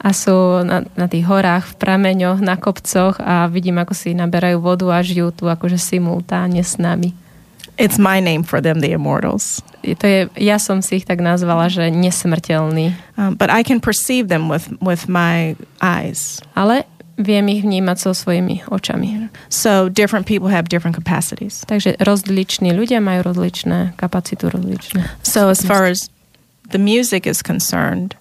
[0.00, 4.60] A sú na, na tých horách, v prameňoch, na kopcoch a vidím, ako si naberajú
[4.60, 7.16] vodu a žijú tu akože simultáne s nami.
[7.76, 9.62] It's my name for them, the immortals.
[9.82, 11.90] To je, ja som si ich tak nazvala, že.
[13.18, 16.40] Um, but I can perceive them with, with my eyes.
[16.54, 16.86] Ale
[17.18, 19.30] viem ich vnímať so svojimi očami.
[19.50, 21.62] So different people have different capacities.
[21.66, 25.10] Takže rozliční ľudia majú rozličné kapacitu, rozličné.
[25.22, 26.10] So as far as
[26.70, 28.14] the music is concerned,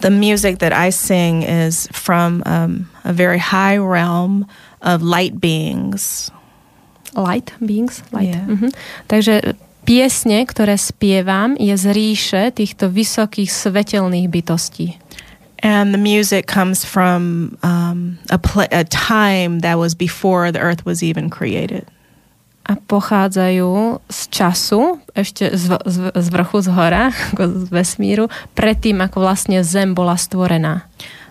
[0.00, 4.46] the music that I sing is from um, a very high realm
[4.82, 6.30] of light beings.
[7.14, 8.02] Light beings?
[8.12, 8.32] Light.
[8.32, 8.46] Yeah.
[8.48, 8.68] Mhm.
[9.08, 14.96] Takže piesne, ktoré spievam, je z ríše týchto vysokých svetelných bytostí.
[15.62, 20.82] And the music comes from um, a, pl- a time that was before the earth
[20.82, 21.86] was even created.
[22.66, 27.14] A pochádzajú z času, ešte z, z, z vrchu, z hora,
[27.62, 28.26] z vesmíru,
[28.58, 30.86] predtým, ako vlastne Zem bola stvorená.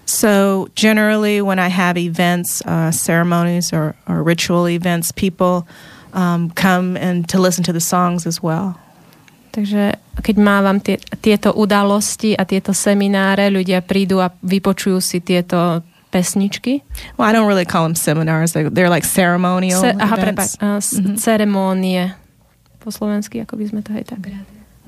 [0.06, 5.68] So generally, when I have events, uh, ceremonies, or, or ritual events, people
[6.14, 8.76] um, come and to listen to the songs as well.
[9.52, 15.84] Takže keď mávam tie, tieto udalosti a tieto semináre, ľudia prídu a vypočujú si tieto
[16.12, 16.84] pesničky.
[17.20, 18.56] Well, I don't really call them seminars.
[18.56, 20.24] They're, they're like ceremonial Se, aha, events.
[20.24, 21.16] prepáč, uh, mm-hmm.
[21.20, 22.16] ceremónie.
[22.80, 24.24] Po slovensky, ako by sme to aj tak...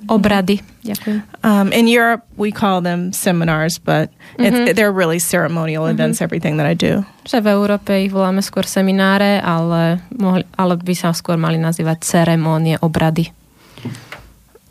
[0.08, 0.60] Obrady.
[0.84, 1.24] Ďakujem.
[1.44, 4.44] Um, in Europe, we call them seminars, but Mhm.
[4.44, 6.20] it's, they're really ceremonial events.
[6.20, 7.06] Everything that I do.
[7.24, 12.04] Že v Európe ich voláme skôr semináre, ale, mohli, ale by sa skôr mali nazývať
[12.04, 13.32] ceremónie, obrady.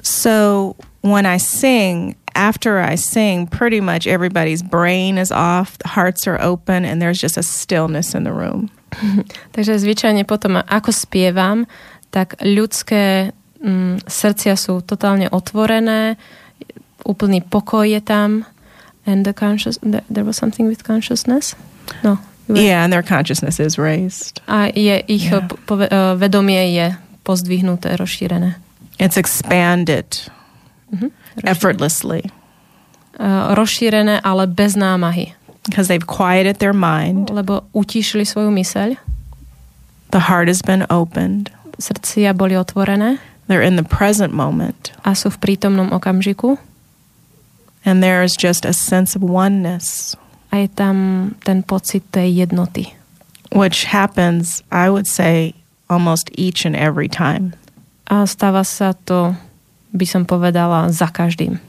[0.03, 6.41] So when I sing, after I sing, pretty much everybody's brain is off, hearts are
[6.43, 8.71] open, and there's just a stillness in the room.
[9.57, 11.65] Takže zvyčajne potom, ako spievam,
[12.13, 13.33] tak ľudské
[13.63, 16.17] mm, srdcia sú totálne otvorené,
[17.03, 18.45] úplný pokoj je tam.
[19.03, 21.57] And the conscious, the, there was something with consciousness?
[22.07, 22.19] No.
[22.47, 24.39] Yeah, and their consciousness is raised.
[24.47, 25.47] A je, ich Yeah.
[25.67, 28.55] pove, uh, vedomie je pozdvihnuté, rozšírené.
[28.99, 30.07] It's expanded
[30.93, 31.11] Mhm.
[31.45, 32.23] effortlessly
[33.19, 35.35] Uh, rozšírené, ale bez námahy.
[35.69, 37.31] because they've quieted their mind.
[37.31, 38.99] Lebo utišili svoju myseľ,
[40.11, 41.51] The heart has been opened.
[41.79, 43.19] srdcia boli otvorené
[43.53, 46.57] They're in the present moment, a sú v prítomnom okamžiku
[47.85, 50.17] and there is just a sense of oneness,
[50.49, 52.97] a je tam ten pocit tej jednoty.
[53.53, 55.53] which happens, I would say,
[55.91, 57.53] almost each and every time.
[58.09, 59.37] A stáva sa to,
[59.93, 61.61] by som povedala, za každým.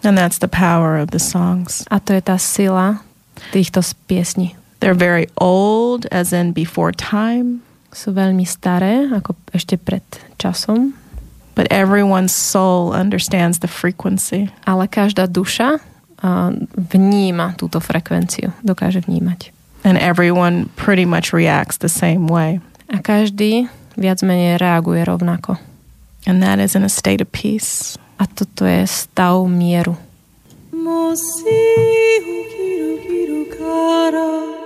[0.00, 1.84] And that's the power of the songs.
[1.92, 3.04] A to je tá sila
[3.52, 4.56] týchto piesní.
[4.80, 7.60] They're very old, as in before time,
[7.96, 10.04] Sú veľmi staré, ako ešte pred
[10.36, 10.92] časom,
[11.56, 14.52] but everyone's soul understands the frequency.
[14.68, 15.80] ale každá duša
[16.20, 19.50] a, vníma túto frekvenciu, dokáže vnímať.
[19.82, 22.60] And everyone pretty much reacts the same way.
[22.92, 23.66] A každý
[23.96, 25.56] viac menej reaguje rovnako.
[26.26, 27.96] And that is in a state of peace.
[28.18, 29.94] A toto je stav mieru.
[30.74, 31.62] Mosi
[32.26, 34.65] uriru riru kara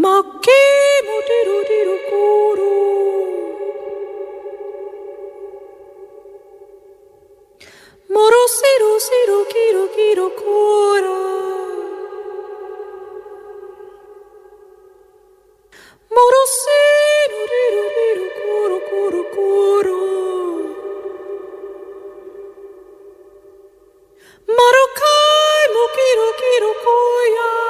[0.00, 2.64] 負けも出る出る頃
[8.08, 10.40] もろせろせろキロキロこ
[11.02, 11.10] ら
[16.08, 16.64] もろせ
[17.30, 19.36] ろ出る出ロコロコロコ
[19.82, 19.88] ロ
[24.48, 25.04] まろか
[25.66, 26.88] いもキロキロコ
[27.36, 27.69] や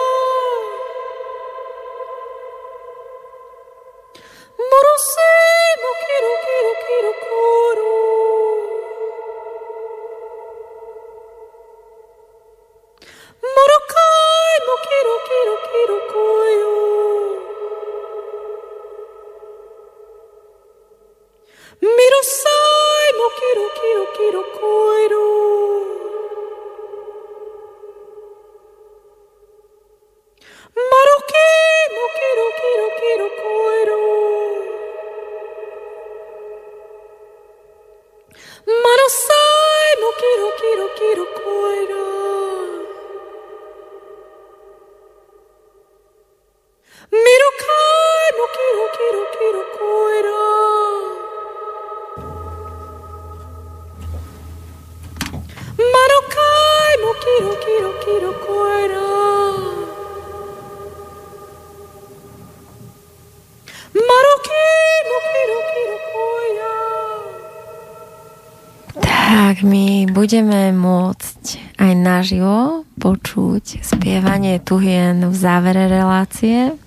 [70.21, 76.77] budeme môcť aj naživo počuť spievanie tuhien v závere relácie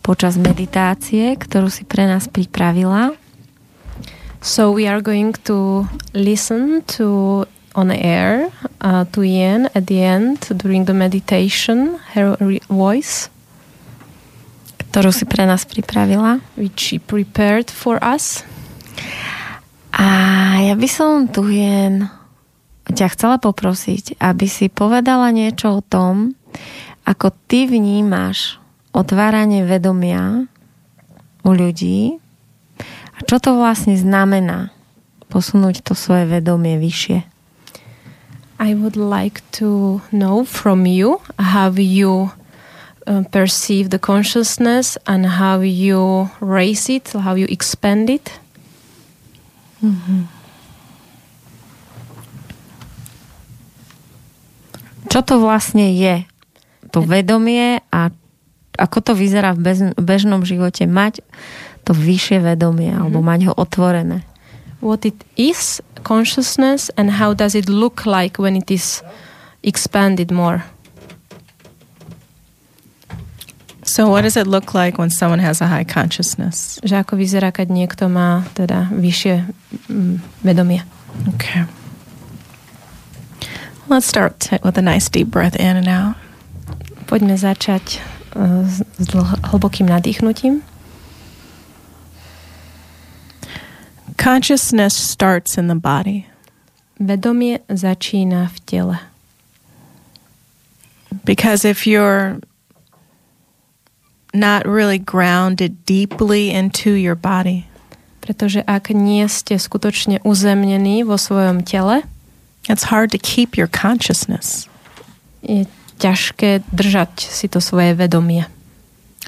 [0.00, 3.12] počas meditácie, ktorú si pre nás pripravila.
[4.40, 5.84] So we are going to
[6.16, 7.44] listen to
[7.76, 8.48] on air
[8.80, 12.40] uh, to Yen at the end during the meditation, her
[12.72, 13.28] voice,
[14.88, 16.40] ktorú si pre nás pripravila.
[16.56, 18.48] which she prepared for us.
[19.92, 20.08] A
[20.64, 22.21] ja by som tu jen
[22.92, 26.36] ťa chcela poprosiť, aby si povedala niečo o tom,
[27.02, 30.46] ako ty vnímaš otváranie vedomia
[31.42, 32.20] u ľudí
[33.16, 34.70] a čo to vlastne znamená
[35.32, 37.24] posunúť to svoje vedomie vyššie.
[38.62, 42.30] I would like to know from you how you
[43.08, 48.38] uh, perceive the consciousness and how you raise it, how you expand it.
[55.12, 56.24] Čo to vlastne je?
[56.96, 58.08] To vedomie a
[58.80, 61.20] ako to vyzerá v bez- bežnom živote mať
[61.84, 64.24] to vyššie vedomie alebo mať ho otvorené.
[64.80, 69.04] What it is, consciousness, and how does it look like when it is
[69.60, 70.64] expanded more?
[73.84, 76.80] So, what does it look like when someone has a high consciousness?
[76.80, 79.44] Že ako vyzerá, keď niekto má teda vyššie
[79.92, 80.80] mm, vedomie.
[81.36, 81.81] Okay.
[83.88, 86.16] Let's start with a nice deep breath in and out.
[87.10, 88.00] Poďme začať
[88.32, 90.62] uh, s dlh- hlbokým nadýchnutím.
[94.16, 96.30] Consciousness starts in the body
[97.02, 98.96] Vedomie začína v tele.
[101.26, 102.38] because if you're
[104.32, 107.66] not really grounded deeply into your body,
[108.22, 112.06] Pretože ak nie ste skutočne uzemnení vo svojom tele,
[112.68, 114.68] it's hard to keep your consciousness.
[115.42, 115.66] je
[115.98, 118.46] ťažké držať si to svoje vedomie.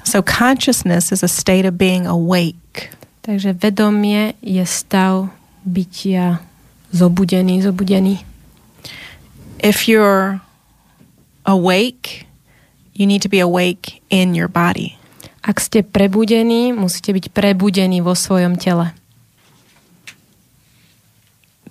[0.03, 2.91] So, consciousness is a state of being awake.
[3.25, 5.33] Takže vedomie je stav
[5.65, 6.39] bytia
[6.93, 8.21] zobudený, zobudený.
[9.59, 10.39] If you're
[11.43, 12.29] awake,
[12.93, 14.93] you need to be awake in your body.
[15.41, 18.93] Ak ste prebudení, musíte byť prebudení vo svojom tele.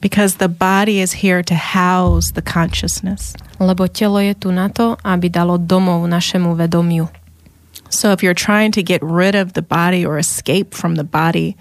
[0.05, 3.33] Because the body is here to house the consciousness.
[3.57, 7.09] Lebo telo je tu na to, aby dalo domov našemu vedomiu.
[7.89, 11.57] So if you're trying to get rid of the body or escape from the body,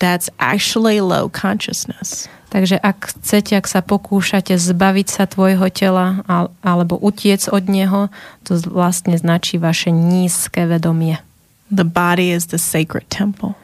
[0.00, 2.24] that's actually low consciousness.
[2.48, 8.08] Takže ak chcete, ak sa pokúšate zbaviť sa tvojho tela al- alebo utiec od neho,
[8.48, 11.20] to vlastne značí vaše nízke vedomie.
[11.68, 13.60] The body is the sacred temple.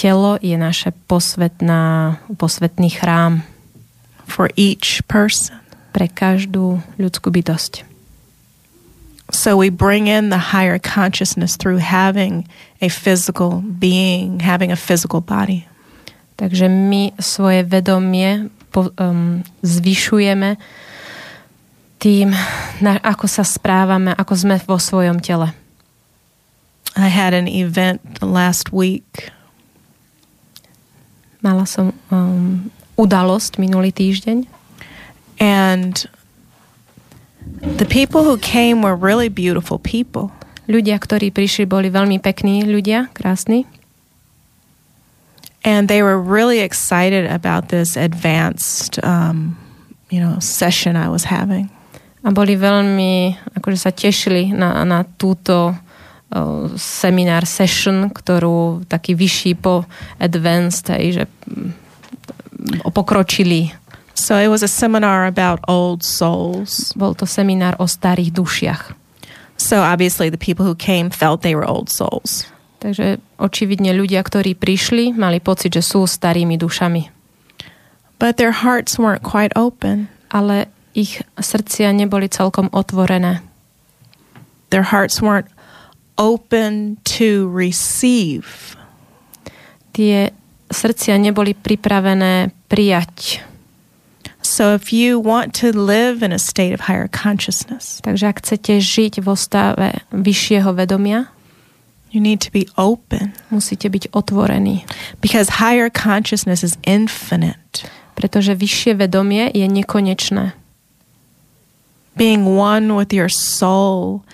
[0.00, 3.44] Telo je naše posvetná, posvetný chrám
[4.24, 5.60] for each person.
[5.90, 7.86] pre každú ľudskú bytosť.
[9.30, 12.50] So we bring in the higher consciousness through having
[12.82, 15.66] a physical being, having a physical body.
[16.34, 20.58] Takže my svoje vedomie po, um, zvyšujeme
[22.00, 22.32] tým,
[22.80, 25.52] na, ako sa správame, ako sme vo svojom tele.
[26.98, 29.30] I had an event last week
[31.40, 32.68] Mala som um,
[33.00, 34.44] udalosť minulý týždeň
[35.40, 36.04] and
[37.80, 40.28] the people who came were really beautiful people.
[40.70, 43.66] ľudia, ktorí prišli, boli veľmi pekní ľudia, krásni.
[45.60, 49.60] And they were really excited about this advanced, um,
[50.08, 51.68] you know, session I was having.
[52.24, 55.76] A boli veľmi, akože sa tešili na, na túto
[56.78, 59.82] seminár session, ktorú taký vyšší po
[60.22, 61.74] advanced, hej, že mm,
[62.94, 63.74] pokročili.
[64.14, 66.94] So it was a seminar about old souls.
[66.94, 68.82] Bol to seminár o starých dušiach.
[69.58, 72.46] So obviously the people who came felt they were old souls.
[72.80, 77.12] Takže očividne ľudia, ktorí prišli, mali pocit, že sú starými dušami.
[78.16, 80.08] But their hearts weren't quite open.
[80.32, 83.42] Ale ich srdcia neboli celkom otvorené.
[84.70, 85.50] Their hearts weren't
[86.20, 88.76] open to receive.
[89.96, 90.28] Tie
[90.68, 93.40] srdcia neboli pripravené prijať.
[94.44, 98.80] So if you want to live in a state of higher consciousness, Takže ak chcete
[98.80, 101.32] žiť vo stave vyššieho vedomia,
[102.12, 104.84] you need to be open musíte byť otvorení.
[105.20, 107.88] because higher consciousness is infinite.
[108.16, 110.52] Pretože vyššie vedomie je nekonečné.
[112.16, 114.26] Being one with your soul,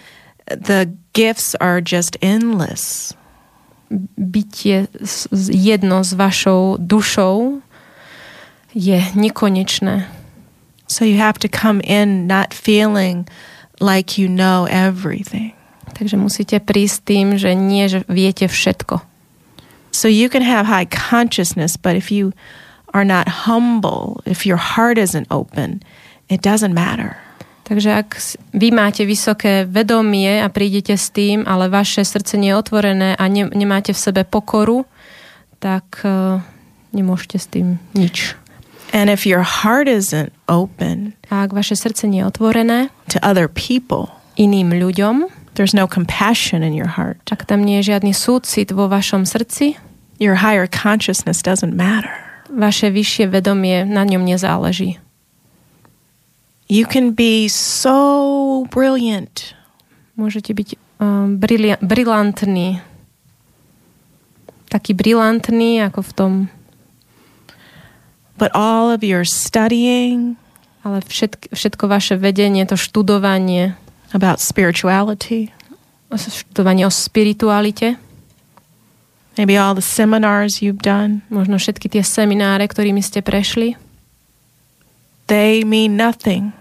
[0.48, 3.16] the gifts are just endless.
[4.20, 4.86] Bytie
[5.48, 7.62] jedno s vašou dušou
[8.74, 10.04] je nekonečné.
[10.86, 13.24] So you have to come in not feeling
[13.80, 15.56] like you know everything.
[15.96, 19.00] Takže musíte prísť tým, že nie, že viete všetko.
[19.96, 22.36] So you can have high consciousness, but if you
[22.92, 25.80] are not humble, if your heart isn't open,
[26.28, 27.16] it doesn't matter.
[27.66, 28.08] Takže ak
[28.54, 33.24] vy máte vysoké vedomie a prídete s tým, ale vaše srdce nie je otvorené a
[33.26, 34.86] ne, nemáte v sebe pokoru,
[35.58, 36.38] tak uh,
[36.94, 38.38] nemôžete s tým nič.
[38.94, 42.78] And if your heart isn't open A ak vaše srdce nie je otvorené
[43.10, 45.26] to other people, iným ľuďom,
[45.58, 47.18] there's no compassion in your heart.
[47.34, 49.74] ak tam nie je žiadny súcit vo vašom srdci,
[50.16, 52.14] Your higher consciousness doesn't matter.
[52.48, 55.02] vaše vyššie vedomie na ňom nezáleží.
[56.66, 59.54] You can be so brilliant,
[60.16, 62.80] Môžete byť um, brilia- brilantní.
[64.72, 66.32] Taký brilantný, ako v tom,
[68.40, 70.40] but all of your studying
[70.86, 73.74] ale všetk, všetko vaše vedenie, to študovanie,
[74.14, 75.50] about spirituality,
[76.14, 77.98] študovanie o spiritualite,
[79.34, 83.74] maybe all the seminars you've done, možno všetky tie semináre, ktorými ste prešli,
[85.26, 86.52] they mean nothing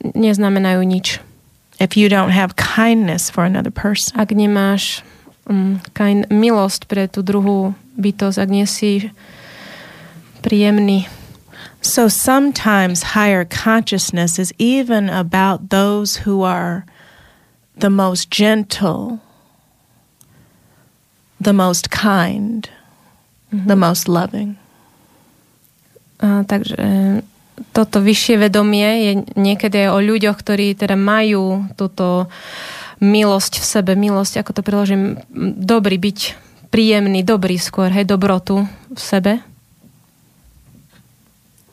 [0.00, 1.20] neznamenajú nič.
[1.80, 4.18] if you don't have kindness for another person.
[4.18, 5.02] Ak nemáš
[5.46, 9.10] um, kind, milosť pre tú druhú bytosť, ak nie si
[10.42, 11.10] príjemný.
[11.84, 16.86] So sometimes higher consciousness is even about those who are
[17.76, 19.20] the most gentle,
[21.40, 22.70] the most kind,
[23.52, 24.56] the most loving.
[26.22, 27.20] A, takže
[27.74, 32.26] toto vyššie vedomie je niekedy aj o ľuďoch, ktorí teda majú túto
[32.98, 35.22] milosť v sebe, milosť, ako to preložím,
[35.58, 36.18] dobrý, byť
[36.70, 39.32] príjemný, dobrý skôr, hej, dobrotu v sebe.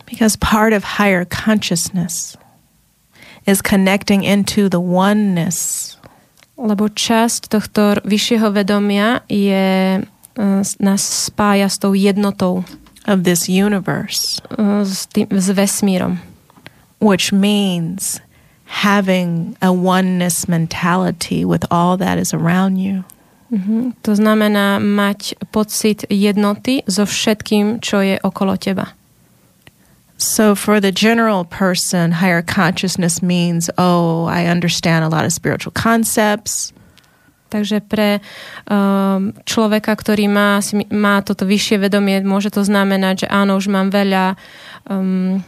[0.05, 2.36] Because part of higher consciousness
[3.47, 5.91] is connecting into the oneness
[6.61, 10.01] Lebo časť tohto vyššieho vedomia je, e,
[10.77, 12.61] nás spája s tou jednotou,
[13.06, 16.20] of this universe, s, tým, s vesmírom.
[17.02, 18.22] which means
[18.66, 23.04] having a oneness mentality with all that is around you.
[23.52, 23.99] Mhm.
[24.04, 28.95] To znamená mať pocit jednoty so všetkým, čo je okolo teba.
[30.16, 35.74] So, for the general person, higher consciousness means, oh, I understand a lot of spiritual
[35.74, 36.72] concepts.
[37.52, 38.24] Takže pre
[38.72, 43.91] um, človeka, ktorý má, má toto vyššie vedomie, môže to znamenať, že áno, už mám
[43.91, 44.39] veľa
[44.88, 45.43] um,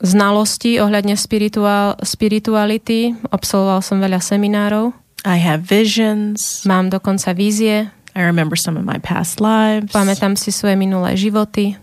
[0.00, 6.64] znalostí ohľadne spirituál, spirituality, absolvoval som veľa seminárov, I have visions.
[6.64, 9.92] mám dokonca vízie, I remember some of my past lives.
[9.92, 11.76] pamätám si svoje minulé životy,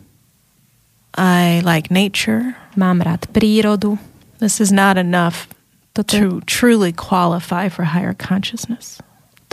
[1.13, 2.57] I like nature.
[2.73, 3.99] mám rád prírodu.
[4.39, 5.47] This is not enough
[5.95, 8.99] to truly qualify for higher consciousness.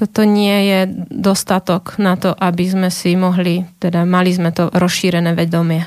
[0.03, 0.80] Toto nie je
[1.14, 5.86] dostatok na to, aby sme si mohli, teda mali sme to rozšírené vedomie.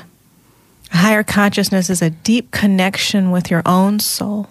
[0.88, 4.48] Higher consciousness is a deep connection with your own soul.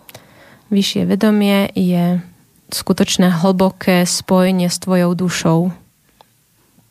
[0.69, 2.21] Vyššie vedomie je
[2.69, 5.73] skutočné hlboké spojenie s tvojou dušou,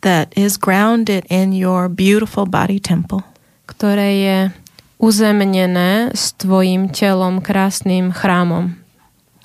[0.02, 3.22] that is grounded in your beautiful body temple.
[3.64, 4.38] ktoré je
[5.00, 8.76] uzemnené s tvojim telom, krásnym chrámom.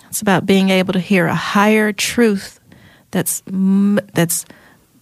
[0.09, 2.58] It's about being able to hear a higher truth
[3.11, 4.45] that's m- that's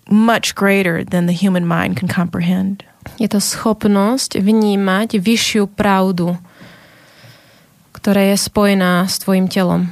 [0.10, 2.84] much greater than the human mind can comprehend.
[3.20, 6.36] Je to schopnosť vnímať vyššiu pravdu,
[7.96, 9.92] ktorá je spojená s tvojim telom.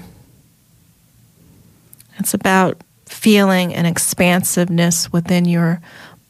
[2.19, 5.79] It's about feeling an expansiveness within your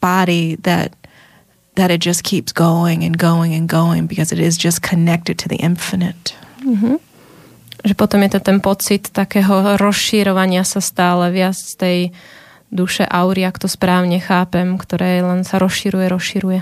[0.00, 0.94] body that
[1.76, 5.48] that it just keeps going and going and going because it is just connected to
[5.48, 6.34] the infinite.
[6.64, 6.96] Mm-hmm.
[7.86, 11.98] Že potom je to ten pocit takého rozšírovania sa stále viac z tej
[12.74, 16.60] duše aury, ak to správne chápem, ktoré len sa rozširuje, rozširuje.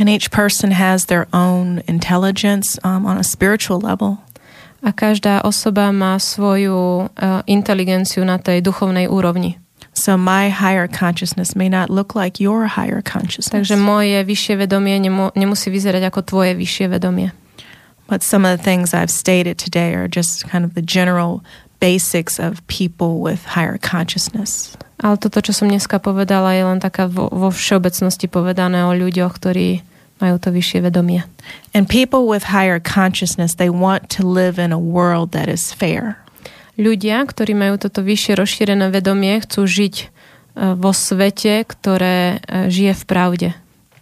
[0.00, 4.24] And each person has their own intelligence um, on a spiritual level.
[4.80, 9.60] A každá osoba má svoju uh, inteligenciu na tej duchovnej úrovni.
[9.92, 13.52] So my higher consciousness may not look like your higher consciousness.
[13.52, 17.36] Takže moje vyššie vedomie nemu, nemusí vyzerať ako tvoje vyššie vedomie.
[18.12, 21.40] But some of the things I've stated today are just kind of the general
[21.80, 24.76] basics of people with higher consciousness.
[25.00, 29.32] Ale toto, čo som dneska povedala, je len taká vo, vo všeobecnosti povedané o ľuďoch,
[29.40, 29.80] ktorí
[30.20, 31.24] majú to vyššie vedomie.
[31.72, 36.20] And people with higher consciousness, they want to live in a world that is fair.
[36.76, 40.06] Ľudia, ktorí majú toto vyššie rozšírené vedomie, chcú žiť e,
[40.76, 43.48] vo svete, ktoré e, žije v pravde.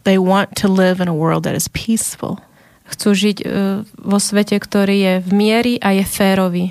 [0.03, 2.43] They want to live in a world that is peaceful.
[2.91, 3.45] Chcú žiť e,
[3.87, 6.67] vo svete, ktorý je v miery a je férový.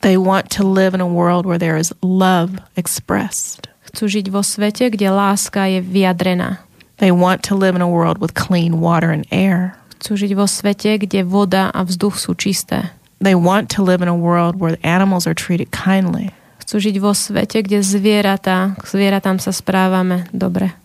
[0.00, 3.68] They want to live in a world where there is love expressed.
[3.92, 6.64] Chcú žiť vo svete, kde láska je vyjadrená.
[6.96, 9.76] They want to live in a world with clean water and air.
[10.00, 12.92] Chcú žiť vo svete, kde voda a vzduch sú čisté.
[13.20, 16.32] They want to live in a world where animals are treated kindly.
[16.60, 20.76] Chcú žiť vo svete, kde zvieratá, k zvieratám sa správame dobre.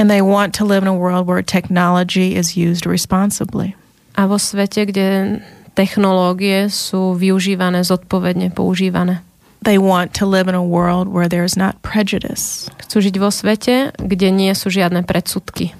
[0.00, 3.76] And they want to live in a world where technology is used responsibly.
[4.16, 5.40] A vo svete, kde
[5.72, 9.24] technológie sú využívané zodpovedne, používané.
[9.62, 12.66] They want to live in a world where there is not prejudice.
[12.82, 15.72] Chcú žiť vo svete, kde nie sú žiadne predsudky.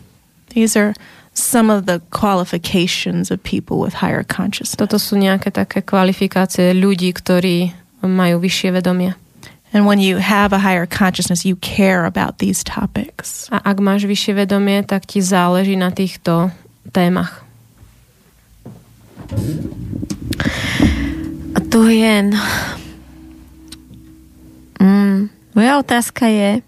[0.54, 0.92] These are
[1.34, 4.78] some of the qualifications of people with higher consciousness.
[4.78, 7.72] Toto sú nejaké také kvalifikácie ľudí, ktorí
[8.04, 9.16] majú vyššie vedomie.
[9.72, 13.48] And when you have a higher consciousness, you care about these topics.
[13.48, 16.52] A ak máš vyššie vedomie, tak ti záleží na týchto
[16.92, 17.40] témach.
[21.56, 22.36] A tu je...
[24.76, 26.60] Mm, moja otázka je,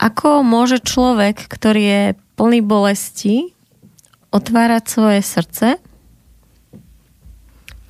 [0.00, 2.04] ako môže človek, ktorý je
[2.40, 3.52] plný bolesti,
[4.32, 5.68] otvárať svoje srdce?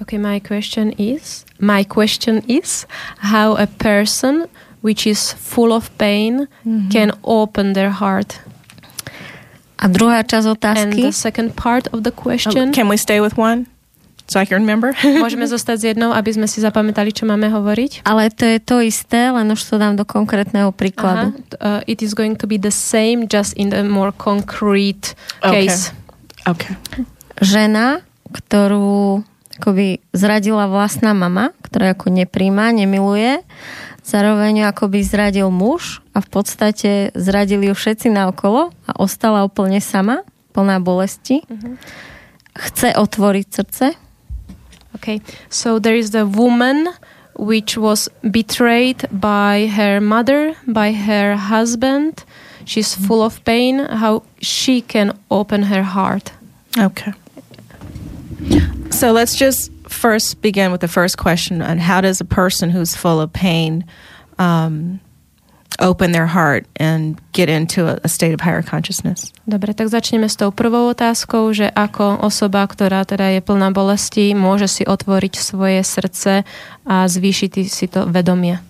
[0.01, 2.86] Okay, my question is my question is
[3.20, 4.48] how a person
[4.80, 6.48] which is full of pain
[6.88, 8.40] can open their heart.
[9.76, 11.03] A druhá časť And otázky?
[11.09, 13.64] the second part of the question Can we stay with one
[14.24, 14.92] so I can remember?
[15.24, 18.05] Môžeme zostať s jednou, aby sme si zapamätali, čo máme hovoriť?
[18.05, 21.36] Ale to je to isté, len už to dám do konkrétneho príkladu.
[21.61, 25.12] Uh, it is going to be the same, just in a more concrete
[25.44, 25.68] Okay.
[25.68, 25.92] case.
[26.44, 26.76] okay.
[27.40, 29.24] Žena, ktorú
[29.61, 33.44] akoby zradila vlastná mama, ktorá ako nepríjma, nemiluje,
[34.00, 39.84] zároveň ju akoby zradil muž a v podstate zradili ju všetci naokolo a ostala úplne
[39.84, 40.24] sama,
[40.56, 41.44] plná bolesti.
[42.56, 43.86] Chce otvoriť srdce,
[44.94, 46.88] Okay, so there is the woman
[47.38, 52.24] which was betrayed by her mother, by her husband.
[52.64, 53.78] She's full of pain.
[53.78, 56.32] How she can open her heart?
[56.76, 57.12] Okay.
[58.91, 62.95] So let's just first begin with the first question on how does a person who's
[62.95, 63.84] full of pain
[64.38, 65.01] um,
[65.80, 69.32] open their heart and get into a, a state of higher consciousness?
[69.49, 74.36] Dobre, tak začneme s tou prvou otázkou, že ako osoba, ktorá teda je plná bolesti,
[74.36, 76.45] môže si otvoriť svoje srdce
[76.84, 78.61] a zvýšiť si to vedomie.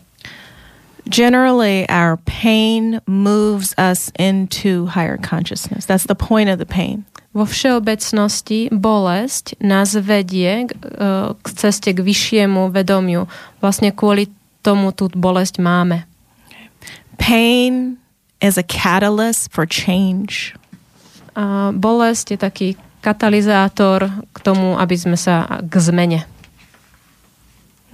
[1.11, 5.85] Generally, our pain moves us into higher consciousness.
[5.85, 7.05] That's the point of the pain.
[7.31, 13.31] Vo všeobecnosti bolesť nás vedie k, e, k ceste k vyššiemu vedomiu.
[13.63, 14.31] Vlastne kvôli
[14.67, 16.07] tomu tú bolesť máme.
[17.19, 17.99] Pain
[18.43, 20.59] is a catalyst for change.
[21.39, 22.69] A bolesť je taký
[23.05, 26.27] katalizátor k tomu, aby sme sa k zmene.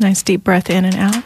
[0.00, 1.25] Nice deep breath in and out.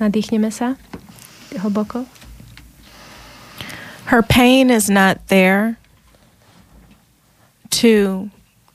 [0.00, 0.80] Nadýchneme sa
[1.54, 2.08] hlboko.
[4.08, 5.78] Her pain is not there
[7.78, 8.26] to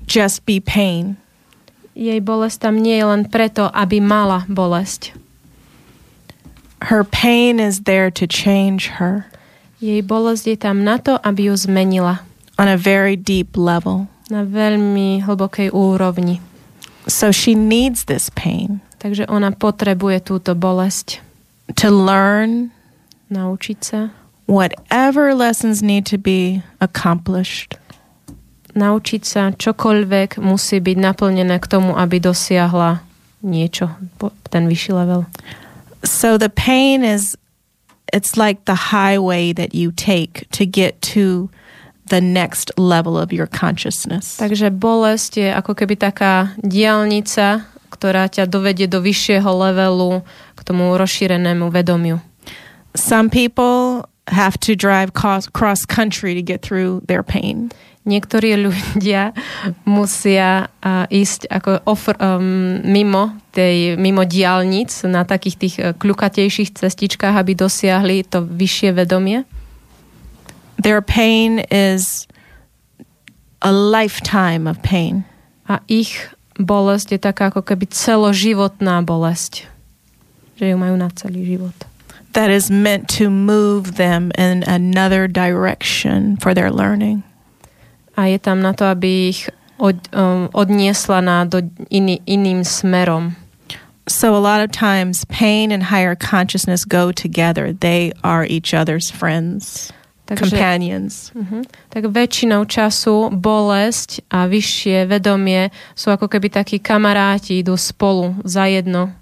[0.08, 1.18] just be pain.
[1.98, 5.12] Jej bolesť tam nie je len preto, aby mala bolesť.
[6.94, 9.26] Her pain is there to change her
[9.84, 12.24] Jej bolesť je tam na to, aby ju zmenila
[12.56, 14.08] on a very deep level.
[14.26, 16.42] na veľmi hlbokej úrovni.
[17.06, 21.22] So she needs this pain Takže ona potrebuje túto bolesť
[21.78, 22.74] to learn
[23.30, 24.10] naučiť sa,
[24.50, 27.78] whatever lessons need to be accomplished.
[28.76, 33.02] naučiť sa čokoľvek musí byť naplnené k tomu, aby dosiahla
[33.42, 33.90] niečo,
[34.52, 35.26] ten vyšší level.
[36.04, 37.34] So the pain is
[38.14, 41.50] it's like the highway that you take to get to
[42.06, 44.38] the next level of your consciousness.
[44.38, 47.66] Takže bolesť je ako keby taká diálnica,
[47.96, 50.20] ktorá ťa dovedie do vyššieho levelu
[50.54, 52.20] k tomu rozšírenému vedomiu.
[52.96, 57.72] Some people have to drive cross, country to get through their pain.
[58.06, 59.34] Niektorí ľudia
[59.88, 66.78] musia uh, ísť ako ofr, um, mimo tej, mimo diálnic na takých tých uh, kľukatejších
[66.78, 69.48] cestičkách, aby dosiahli to vyššie vedomie.
[70.78, 72.30] Their pain is
[73.66, 75.26] a lifetime of pain.
[75.66, 79.68] A ich bolesť je taká ako keby celoživotná bolesť.
[80.56, 81.76] Že ju majú na celý život.
[82.36, 87.24] that is meant to move them in another direction for their learning.
[88.16, 89.50] A je tam na to, aby ich
[89.80, 93.36] od, um, odniesla na do iný, iným smerom.
[94.08, 97.74] So, a lot of times, pain and higher consciousness go together.
[97.74, 99.92] They are each other's friends,
[100.26, 101.30] Takže, companions.
[101.38, 101.62] uh-huh.
[101.94, 108.66] tak väčšinou času bolesť a vyššie vedomie sú ako keby takí kamaráti, idú spolu za
[108.66, 109.14] jedno.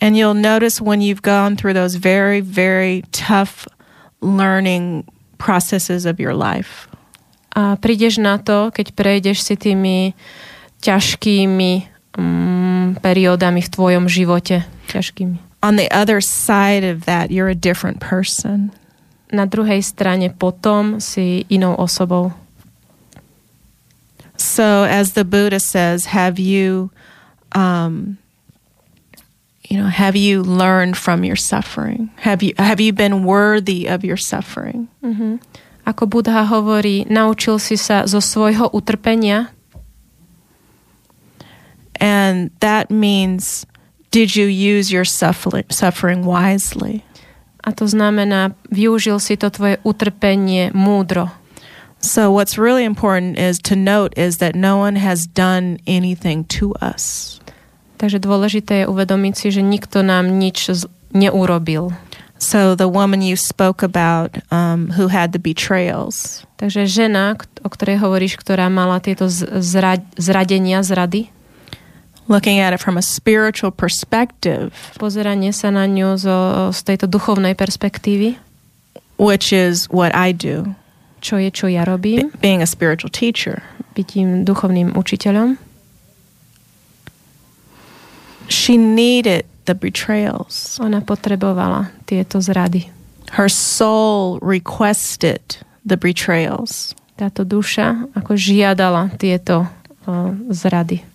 [0.00, 3.68] And you'll notice when you've gone through those very, very tough
[4.24, 5.04] learning
[5.36, 6.88] processes of your life,
[7.50, 10.14] A prídeš na to, keď prejdeš si tými
[10.80, 11.72] ťažkými
[12.14, 14.62] um, periódami v tvojom živote.
[14.88, 15.50] Ťažkými.
[15.62, 18.72] on the other side of that, you're a different person.
[19.30, 22.34] Na druhej strane potom si inou osobou.
[24.36, 26.90] So, as the Buddha says, have you,
[27.52, 28.16] um,
[29.68, 32.10] you know, have you learned from your suffering?
[32.24, 34.88] Have you have you been worthy of your suffering?
[35.04, 35.38] Uh-huh.
[35.86, 39.52] Ako Budha hovorí, naučil si sa zo svojho utrpenia
[42.00, 43.66] And that means,
[44.10, 47.04] did you use your suffering suffering wisely?
[47.70, 51.30] A to znamená, využil si to tvoje utrpenie múdro.
[52.02, 56.74] So, what's really important is to note is that no one has done anything to
[56.82, 57.38] us.
[58.02, 60.66] Takže dôležité je uvedomiť si, že nikto nám nič
[61.12, 61.94] neurobil.
[62.40, 68.04] So, the woman you spoke about, um, who had the betrayals, Takže žena, o ktorej
[68.04, 71.32] hovoríš, ktorá mala tieto zra- zradenia, zrady,
[72.28, 77.54] looking at it from a spiritual perspective, pozeranie sa na ňu zo, z tejto duchovnej
[77.54, 78.36] perspektívy,
[79.16, 80.76] which is what I do,
[81.24, 83.62] čo je, čo ja robím, being a spiritual teacher.
[83.94, 85.58] bytím duchovným učiteľom.
[88.50, 90.78] She needed the betrayals.
[90.82, 92.90] Ona potrebovala tieto zrady.
[93.38, 96.98] Her soul requested the betrayals.
[97.14, 99.70] Táto duša ako žiadala tieto
[100.08, 101.06] o, zrady.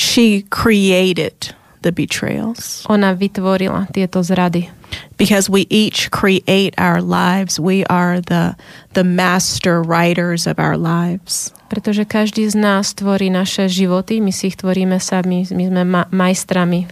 [0.00, 1.52] She created
[1.84, 4.72] the betrayals Ona vytvorila tieto zrady.
[5.20, 7.60] because we each create our lives.
[7.60, 8.56] We are the
[8.96, 11.52] the master writers of our lives.
[11.68, 16.10] Pretože každý z nás tvorí naše životy, my si ich tvoríme sami, my sme ma-
[16.10, 16.88] majstrami.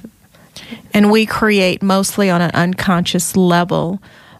[0.95, 3.99] And we create mostly on an unconscious level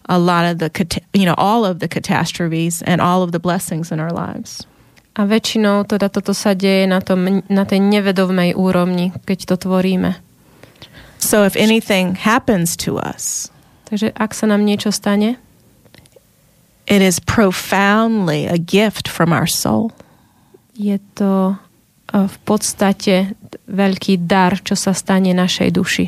[0.09, 0.71] a lot of the
[1.13, 4.68] you know all of the catastrophes and all of the blessings in our lives.
[5.19, 10.15] A väčšinou teda toto sa deje na, tom, na tej nevedomej úrovni, keď to tvoríme.
[11.19, 13.51] So if anything happens to us,
[13.89, 15.41] Takže ak sa nám niečo stane,
[16.85, 19.91] it is profoundly a gift from our soul.
[20.79, 21.59] je to
[22.15, 23.35] eh, v podstate
[23.67, 26.07] veľký dar, čo sa stane našej duši.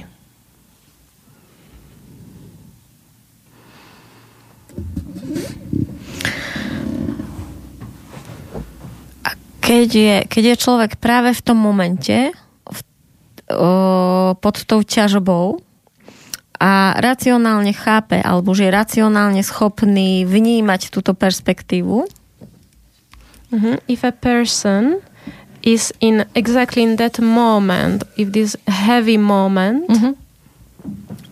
[9.71, 12.35] Keď je, keď je človek práve v tom momente
[12.67, 12.81] v,
[13.55, 15.63] o, pod tou ťažbou
[16.59, 22.11] a racionálne chápe, alebo že je racionálne schopný vnímať túto perspektívu,
[23.51, 23.83] Mhm.
[23.91, 25.03] If a person
[25.67, 30.15] is in exactly in that moment, if this heavy moment, Mhm.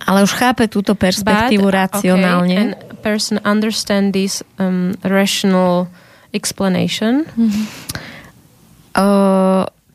[0.02, 5.86] ale už chápe túto perspektívu but, racionálne, Okay, and person understand this um, rational
[6.34, 7.22] explanation.
[7.38, 7.46] Uh,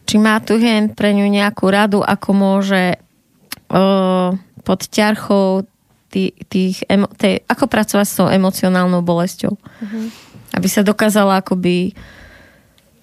[0.04, 2.99] či má tu hen pre ňu nejakú radu, ako môže
[4.64, 5.68] pod ťarchou
[6.14, 6.86] tý, tých,
[7.18, 9.58] tej, ako pracovať s tou emocionálnou bolesťou.
[10.54, 11.97] Aby sa dokázala akoby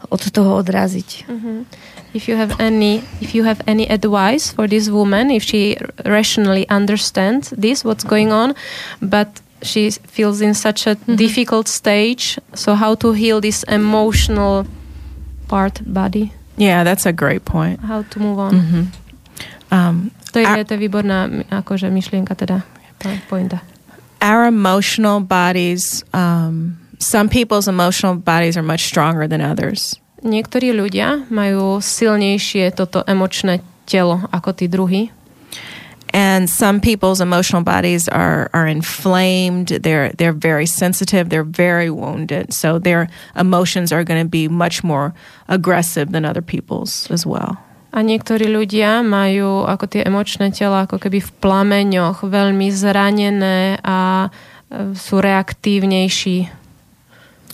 [0.08, 1.26] od toho odraziť.
[2.14, 6.66] If you have any, if you have any advice for this woman, if she rationally
[6.70, 8.54] understands this, what's going on,
[8.98, 9.28] but
[9.62, 14.66] she feels in such a difficult stage, so how to heal this emotional
[15.50, 17.82] part body, Yeah, that's a great point.
[17.82, 18.52] how to move on.
[18.54, 18.84] hmm
[19.70, 22.62] Um, To je, to je výborná akože myšlienka teda,
[22.98, 23.62] po- pointa.
[24.22, 29.98] our emotional bodies, um, some people's emotional bodies are much stronger than others.
[30.20, 35.08] Niektorí ľudia majú silnejšie toto emočné telo ako tí druhí.
[36.12, 39.68] And some people's emotional bodies are, are inflamed.
[39.68, 41.30] They're, they're very sensitive.
[41.30, 42.52] They're very wounded.
[42.52, 45.14] So their emotions are going to be much more
[45.48, 47.58] aggressive than other people's as well.
[47.90, 54.30] A niektorí ľudia majú ako tie emočné tela ako keby v plameňoch, veľmi zranené a
[54.94, 56.46] sú reaktívnejší.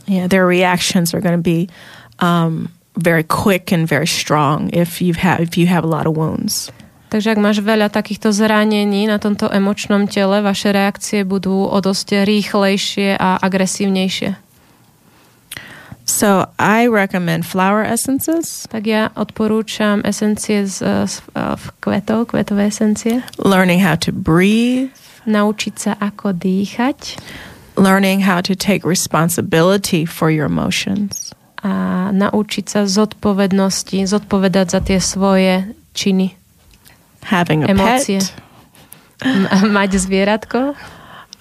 [0.04, 1.72] Yeah, their reactions are going to be
[2.20, 2.68] um,
[3.00, 6.70] very quick and very strong if you have if you have a lot of wounds.
[7.06, 12.26] Takže ak máš veľa takýchto zranení na tomto emočnom tele, vaše reakcie budú o dosť
[12.26, 14.34] rýchlejšie a agresívnejšie.
[16.06, 23.26] So I recommend flower essences, Tak ja odporúčam esencie z, z v kvetov, kvetové esencie.
[23.42, 24.94] learning how to breathe,
[25.26, 27.18] Naučiť sa, ako dýchať
[27.76, 31.34] learning how to take responsibility for your emotions.
[31.60, 36.38] a naučiť sa zodpovednosti, zodpovedať za tie svoje činy.
[37.24, 38.20] Having a Emócie.
[38.20, 38.32] pet,
[39.76, 40.76] mať zvieratko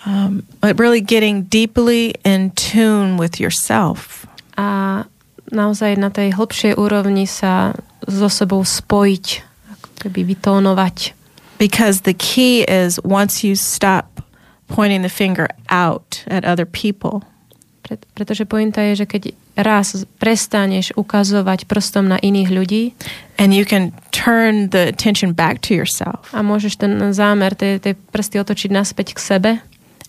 [0.05, 4.25] um, but really getting deeply in tune with yourself.
[4.55, 5.03] a
[5.51, 7.75] naozaj na tej hlbšej úrovni sa
[8.07, 9.25] so sebou spojiť,
[9.77, 11.11] ako keby vytónovať.
[11.59, 14.23] Because the key is once you stop
[14.67, 17.23] pointing the finger out at other people,
[18.17, 19.23] pretože pointa je, že keď
[19.55, 22.83] raz prestaneš ukazovať prstom na iných ľudí
[23.37, 27.79] and you can turn the attention back to yourself a môžeš ten zámer, tie
[28.11, 29.51] prsty otočiť naspäť k sebe,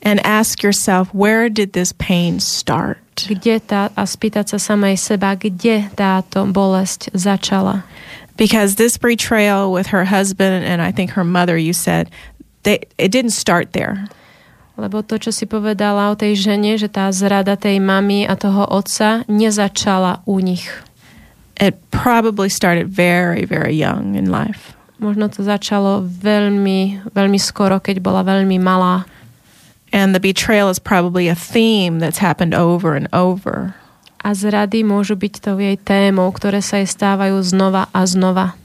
[0.03, 2.99] and ask yourself, where did this pain start?
[3.24, 7.89] kde tá, a spýtať sa samej seba, kde táto bolesť začala.
[8.37, 12.12] Because this betrayal with her husband and I think her mother, you said,
[12.68, 14.05] they, it didn't start there.
[14.77, 18.68] Lebo to, čo si povedala o tej žene, že tá zrada tej mamy a toho
[18.68, 20.68] otca nezačala u nich.
[21.57, 24.77] It probably started very, very young in life.
[25.01, 29.09] Možno to začalo veľmi, veľmi skoro, keď bola veľmi malá.
[29.93, 33.72] And the betrayal is probably a theme that's happened over and over.
[34.20, 38.59] A zrady môžu byť tou jej témou, ktoré sa jej stávajú znova a znova.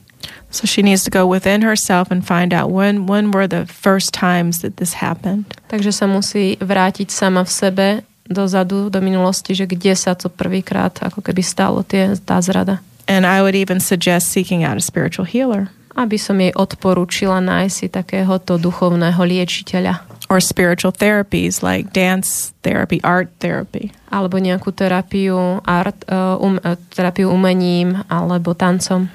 [0.51, 4.11] So she needs to go within herself and find out when when were the first
[4.11, 5.47] times that this happened.
[5.71, 7.87] Takže sa musí vrátiť sama v sebe
[8.27, 12.83] dozadu, do minulosti, že kde sa to prvýkrát ako keby stalo tie, tá zrada.
[13.07, 17.75] And I would even suggest seeking out a spiritual healer Aby som jej odporúčila nájsť
[17.75, 20.07] si takéhoto duchovného liečiteľa.
[20.31, 23.91] or spiritual therapies like dance therapy, art therapy.
[24.07, 29.11] alebo nejakú terapiu, art, uh, um, uh, terapiu umením alebo tancom.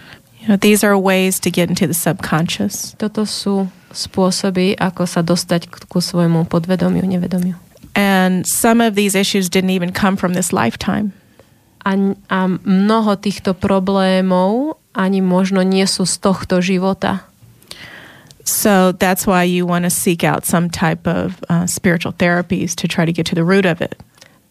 [0.47, 2.95] You know, these are ways to get into the subconscious.
[3.03, 7.59] Toto sú spôsoby, ako sa dostať ku svojmu podvedomiu, nevedomiu.
[7.99, 11.11] And some of these issues didn't even come from this lifetime.
[11.83, 11.99] A,
[12.31, 17.27] a mnoho týchto problémov ani možno nie sú z tohto života.
[18.47, 22.87] So that's why you want to seek out some type of uh, spiritual therapies to
[22.87, 23.99] try to get to the root of it.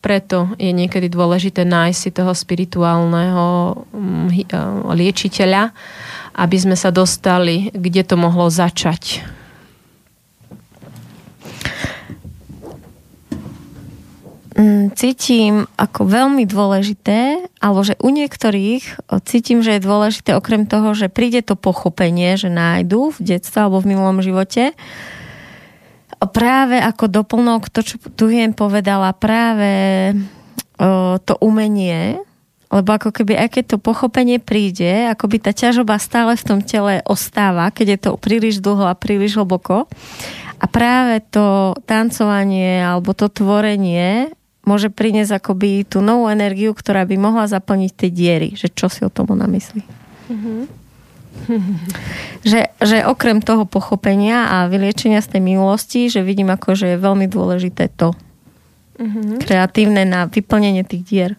[0.05, 5.73] Preto je niekedy dôležité nájsť si toho spirituálneho mm, uh, liečiteľa,
[6.37, 9.25] aby sme sa dostali, kde to mohlo začať.
[14.55, 20.63] Mm, cítim ako veľmi dôležité, alebo že u niektorých o, cítim, že je dôležité okrem
[20.63, 24.71] toho, že príde to pochopenie, že nájdu v detstve alebo v minulom živote,
[26.29, 30.13] práve ako doplnok to, čo tu jen povedala, práve
[30.79, 32.19] o, to umenie,
[32.73, 36.99] lebo ako keby, aj to pochopenie príde, ako by tá ťažoba stále v tom tele
[37.07, 39.87] ostáva, keď je to príliš dlho a príliš hlboko.
[40.59, 44.33] A práve to tancovanie alebo to tvorenie
[44.65, 48.49] môže priniesť akoby tú novú energiu, ktorá by mohla zaplniť tie diery.
[48.57, 49.83] Že čo si o tom ona myslí?
[52.49, 57.03] že, že okrem toho pochopenia a vyliečenia z tej minulosti, že vidím ako, že je
[57.03, 58.13] veľmi dôležité to.
[59.43, 61.31] kreatívne na vyplnenie tých dier.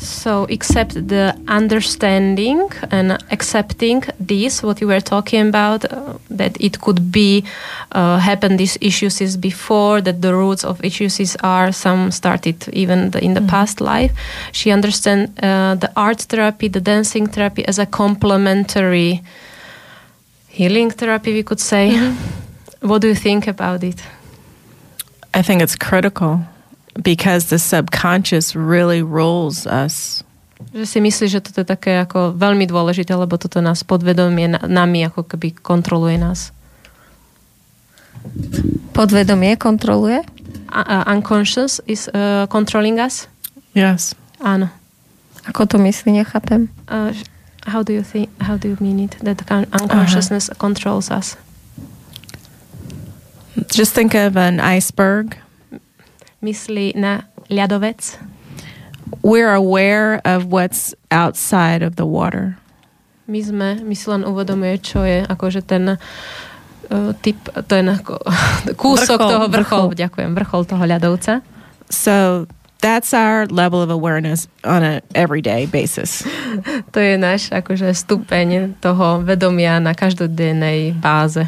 [0.00, 6.80] So except the understanding and accepting this, what you were talking about, uh, that it
[6.80, 7.44] could be
[7.92, 12.66] uh, happened these issues is before, that the roots of issues is are some started
[12.72, 14.12] even the, in the past life.
[14.52, 19.20] She understand uh, the art therapy, the dancing therapy as a complementary
[20.48, 22.14] healing therapy, we could say.
[22.80, 24.02] What do you think about it?
[25.34, 26.40] I think it's critical
[26.98, 30.24] because the subconscious really rules us.
[30.74, 34.64] Že si myslíš, že toto je také ako veľmi dôležité, lebo toto nás podvedomie na-
[34.68, 36.52] nami ako keby kontroluje nás.
[38.92, 40.20] Podvedomie kontroluje?
[40.68, 43.26] A, a unconscious is uh, controlling us?
[43.72, 44.12] Yes.
[44.38, 44.68] Áno.
[45.48, 46.68] Ako to myslí, nechápem.
[46.86, 47.16] Uh,
[47.64, 48.28] how do you think?
[48.44, 49.16] How do you mean it?
[49.24, 49.40] That
[49.72, 51.40] unconsciousness controls us.
[53.72, 55.40] Just think of an iceberg.
[56.40, 58.16] Myslí na ľadovec.
[59.20, 62.56] We're aware of what's outside of the water.
[63.28, 67.36] My sme, my si len uvedomuje, čo je akože ten uh, typ,
[67.68, 68.24] ten ako,
[68.80, 70.00] kúsok Vrchol, toho vrchol, vrchol.
[70.00, 71.44] ďakujem, vrchol toho ľadovca.
[71.92, 72.48] So
[72.80, 76.24] that's our level of awareness on an everyday basis.
[76.96, 81.44] To je náš akože stupeň toho vedomia na každodennej báze.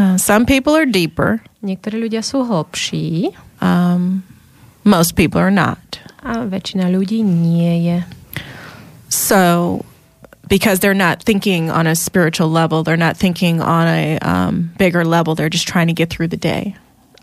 [0.00, 1.44] Uh, some people are deeper.
[1.60, 4.22] Niektorí ľudia sú hlbší Um,
[4.90, 6.00] most people are not.
[6.22, 7.98] a väčšina ľudí nie je.
[9.10, 9.82] So,
[10.46, 15.04] because they're not thinking on a spiritual level, they're not thinking on a um, bigger
[15.04, 16.76] level, they're just trying to get through the day.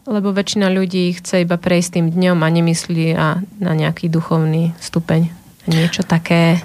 [0.08, 5.28] Lebo väčšina ľudí chce iba prejsť tým dňom a nemyslí a na nejaký duchovný stupeň.
[5.68, 6.64] Niečo také.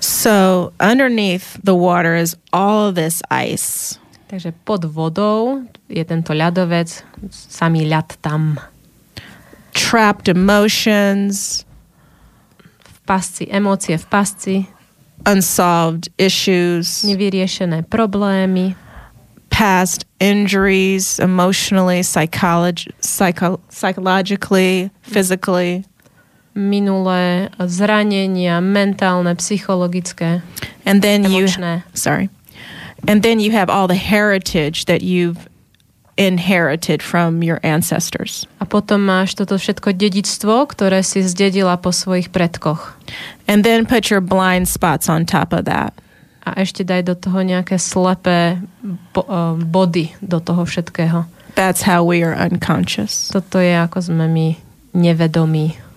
[0.00, 4.00] So, underneath the water is all this ice.
[4.32, 6.88] Takže pod vodou je tento ľadovec,
[7.28, 8.56] samý ľad tam.
[9.74, 11.64] Trapped emotions,
[12.84, 14.66] V pasci, emócie v pasci,
[15.26, 18.74] unsolved issues, nevyriešené problémy,
[19.50, 25.84] past injuries, emotionally, psycholog- psycho- psychologically, physically.
[26.54, 30.42] minulé zranenia, mentálne, psychologické,
[30.86, 31.82] And then you emočné.
[31.94, 32.28] sorry.
[33.08, 35.48] And then you have all the heritage that you've
[36.20, 38.44] inherited from your ancestors.
[38.60, 42.92] A potom máš toto všetko dedičstvo, ktoré si zdedila po svojich predkoch.
[43.48, 45.96] And then put your blind spots on top of that.
[46.44, 51.24] A ešte daj do toho nejaké slepé eh, body do toho všetkého.
[51.56, 53.32] That's how we are unconscious.
[53.32, 54.48] Toto je ako sme my
[54.92, 55.89] nevedomí.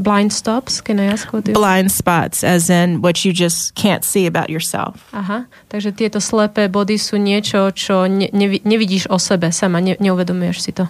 [0.00, 1.44] Blind stops, can I ask what.
[1.44, 5.04] Blind spots, as in what you just can't see about yourself.
[5.12, 10.00] Aha, takže tieto slepé body sú niečo, čo ne, nevi, nevidíš o sebe sama, ne,
[10.00, 10.88] neuvedomuješ si to.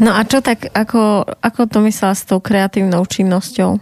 [0.00, 3.76] No a čo tak, ako, ako to myslela s tou kreatívnou činnosťou?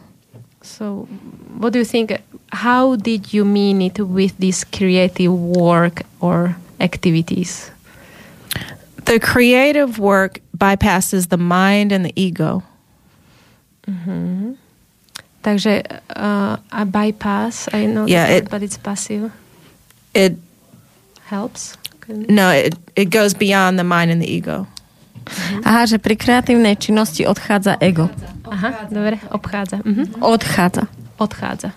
[0.67, 1.07] So,
[1.55, 2.19] what do you think?
[2.51, 7.71] How did you mean it with this creative work or activities?
[9.07, 12.63] The creative work bypasses the mind and the ego.
[15.43, 15.83] Takže
[16.15, 19.31] uh, a bypass, I know Yeah, that, it- but it's passive.
[20.15, 20.39] It
[21.27, 21.75] Helps.
[22.01, 24.67] Can- no, it it goes beyond the mind and the ego.
[25.65, 28.11] Aha, že pri kreatívnej činnosti odchádza ego.
[28.47, 29.81] Aha, dobre, obchádza.
[29.87, 30.21] Mhm.
[30.21, 30.85] Odchádza.
[31.17, 31.71] Odchádza.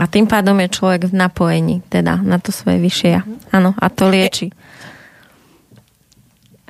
[0.00, 3.20] A tým pádom je človek v napojení, teda na to svoje vyššie ja.
[3.52, 4.48] Áno, a to lieči.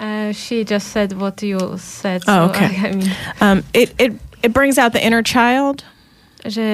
[0.00, 2.24] Uh, she just said what you said.
[2.24, 2.72] Oh, so okay.
[2.88, 3.12] I, mean,
[3.44, 5.84] Um, it it it brings out the inner child,
[6.40, 6.64] že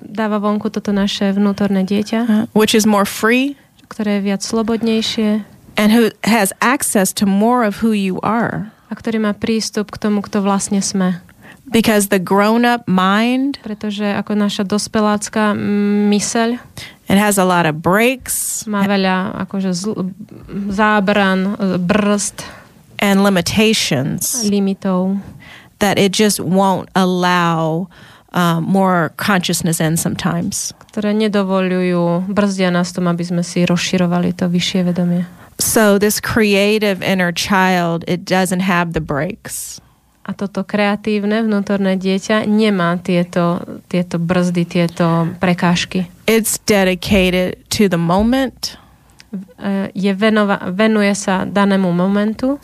[0.00, 3.60] dáva vonku toto naše vnútorné dieťa, uh, which is more free
[3.90, 5.42] ktoré je viac slobodnejšie
[5.74, 8.70] and who has access to more of who you are.
[8.86, 11.22] a ktorý má prístup k tomu, kto vlastne sme.
[11.70, 15.54] Because the grown up mind, Pretože ako naša dospelácká
[16.10, 16.58] myseľ
[17.10, 20.10] it has a lot of breaks má veľa akože zl-
[20.70, 22.42] zábran, brzd,
[23.00, 25.18] and limitations limitov,
[25.80, 27.88] that it just won't allow
[28.32, 30.76] um, more consciousness in sometimes.
[30.90, 35.22] ktoré nedovolujú, brzdia nás tom, aby sme si rozširovali to vyššie vedomie.
[35.60, 39.78] So this creative inner child, it doesn't have the breaks.
[40.26, 46.06] A toto kreatívne vnútorné dieťa nemá tieto, tieto brzdy, tieto prekážky.
[46.26, 48.80] It's dedicated to the moment
[49.58, 52.58] E, Je venova, venuje sa danému momentu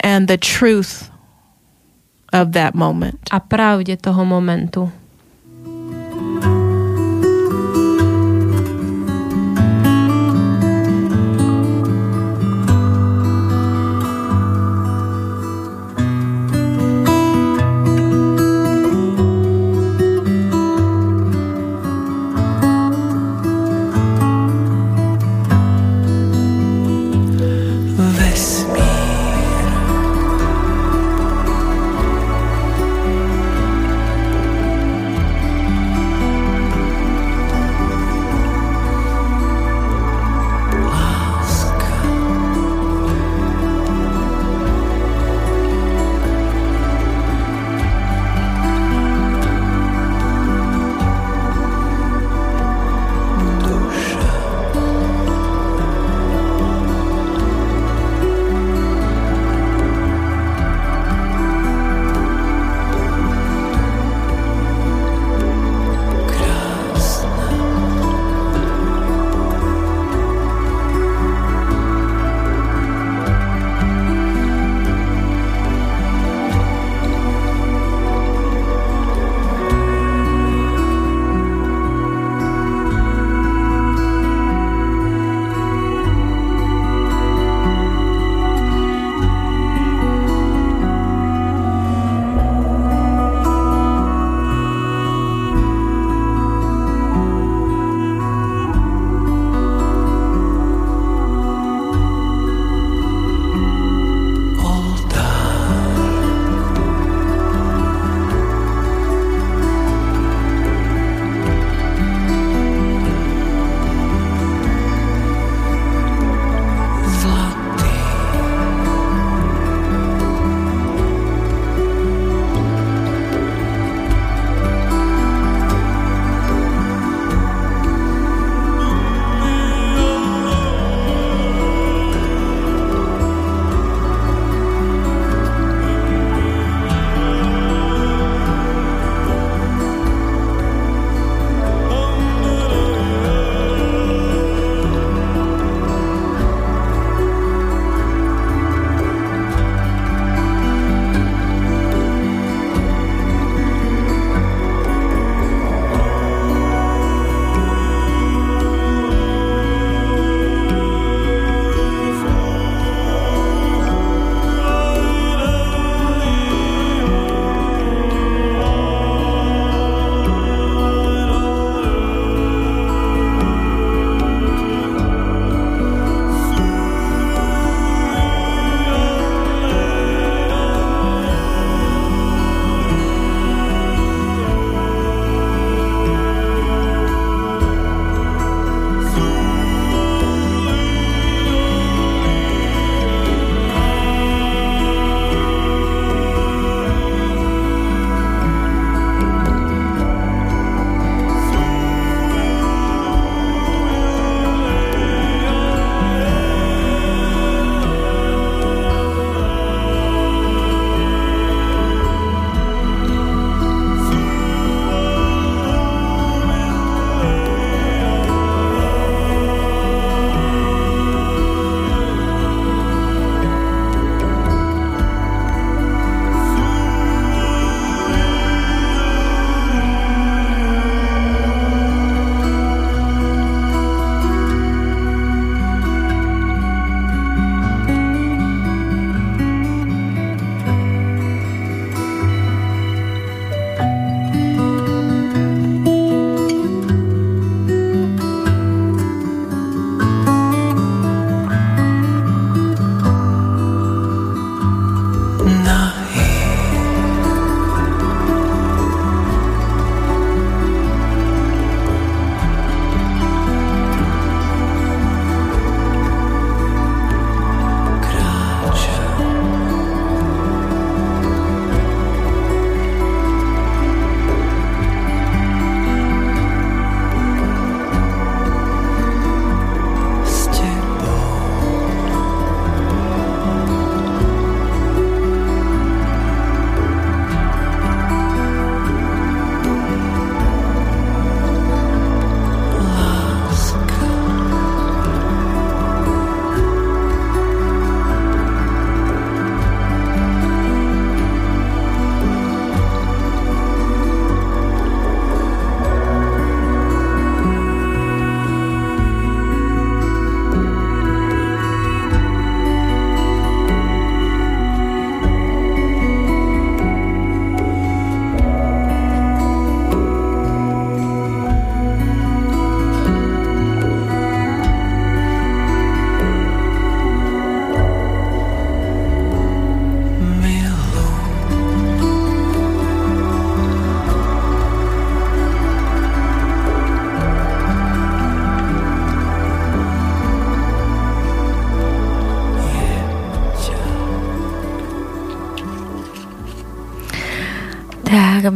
[0.00, 1.10] and the truth
[2.32, 3.18] of that moment.
[3.30, 4.90] a pravde toho momentu.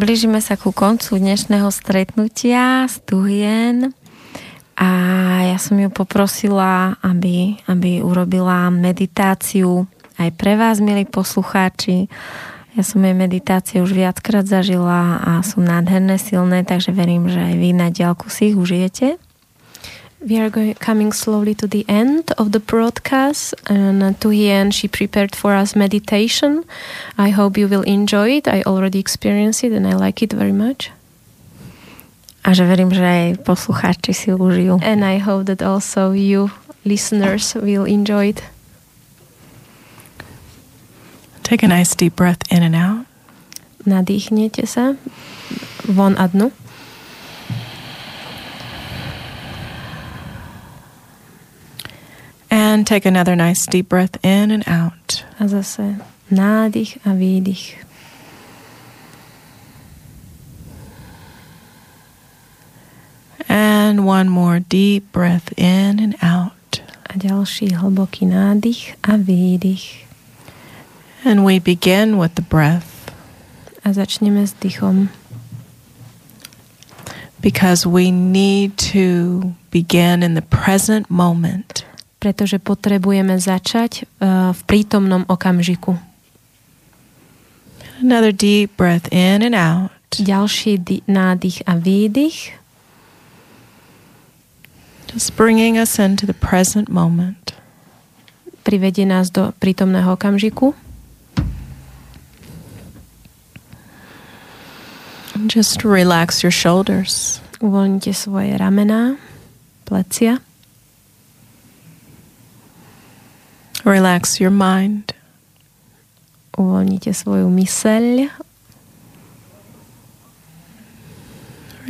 [0.02, 3.94] Blížime sa ku koncu dnešného stretnutia s Tuhien
[4.74, 4.90] a
[5.46, 9.86] ja som ju poprosila, aby, aby urobila meditáciu
[10.18, 12.10] aj pre vás, milí poslucháči.
[12.74, 17.54] Ja som jej meditácie už viackrát zažila a sú nádherné, silné, takže verím, že aj
[17.62, 19.22] vy na diálku si ich užijete.
[20.22, 24.72] We are going, coming slowly to the end of the broadcast, and to the end,
[24.72, 26.62] she prepared for us meditation.
[27.18, 28.46] I hope you will enjoy it.
[28.46, 30.94] I already experienced it, and I like it very much.
[32.46, 34.78] A že verím, že aj poslucháči si užijú.
[34.82, 36.50] And I hope that also you
[36.86, 38.42] listeners will enjoy it.
[41.42, 43.06] Take a nice deep breath in and out.
[43.86, 44.94] Nadýchnete sa
[45.86, 46.54] von a dnu.
[52.52, 55.24] And take another nice deep breath in and out.
[55.40, 55.96] A zase
[56.28, 57.80] nádych a výdych.
[63.48, 66.84] And one more deep breath in and out.
[67.08, 70.04] A ďalší hlboký nádych a výdych.
[71.24, 72.92] And we begin with the breath
[73.82, 75.10] A začneme s dýchom,
[77.42, 79.42] because we need to
[79.74, 81.82] begin in the present moment.
[82.22, 85.98] Pretože potrebujeme začať uh, v prítomnom okamžiku.
[87.98, 89.90] Another deep breath in and out.
[90.14, 92.54] Ďalší nádych a výdych.
[95.10, 97.42] Just bringing us into the present moment.
[98.62, 100.72] privedie nás do prítomného okamžiku.
[105.50, 107.42] Just relax your shoulders.
[107.58, 109.18] Uvoľnite svoje ramená,
[109.84, 110.38] plecia.
[113.82, 115.10] Relax your mind.
[116.54, 118.30] Uvoľnite svoju myseľ.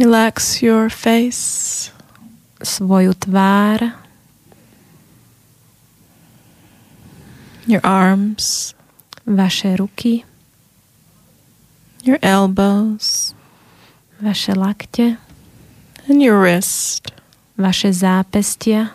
[0.00, 1.92] Relax your face.
[2.62, 3.98] svoju tvár,
[7.66, 8.74] Your arms.
[9.26, 10.22] vaše ruky,
[12.06, 13.34] Your elbows.
[14.22, 15.18] vaše lakte,
[16.08, 17.10] And your wrist.
[17.58, 18.94] vaše zápestia.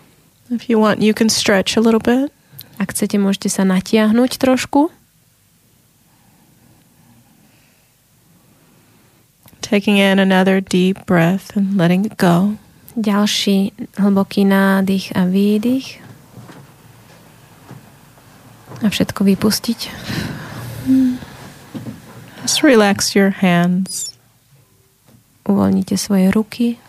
[0.49, 2.31] If you want, you can stretch a little bit.
[2.77, 4.93] Ak chcete, môžete sa natiahnuť trošku.
[9.65, 12.55] Taking in another deep breath and letting it go.
[12.95, 15.99] Ďalší hlboký nádych a výdych.
[18.81, 19.79] A všetko vypustiť.
[22.47, 24.15] Just relax your hands.
[25.49, 26.79] Uvoľnite svoje ruky.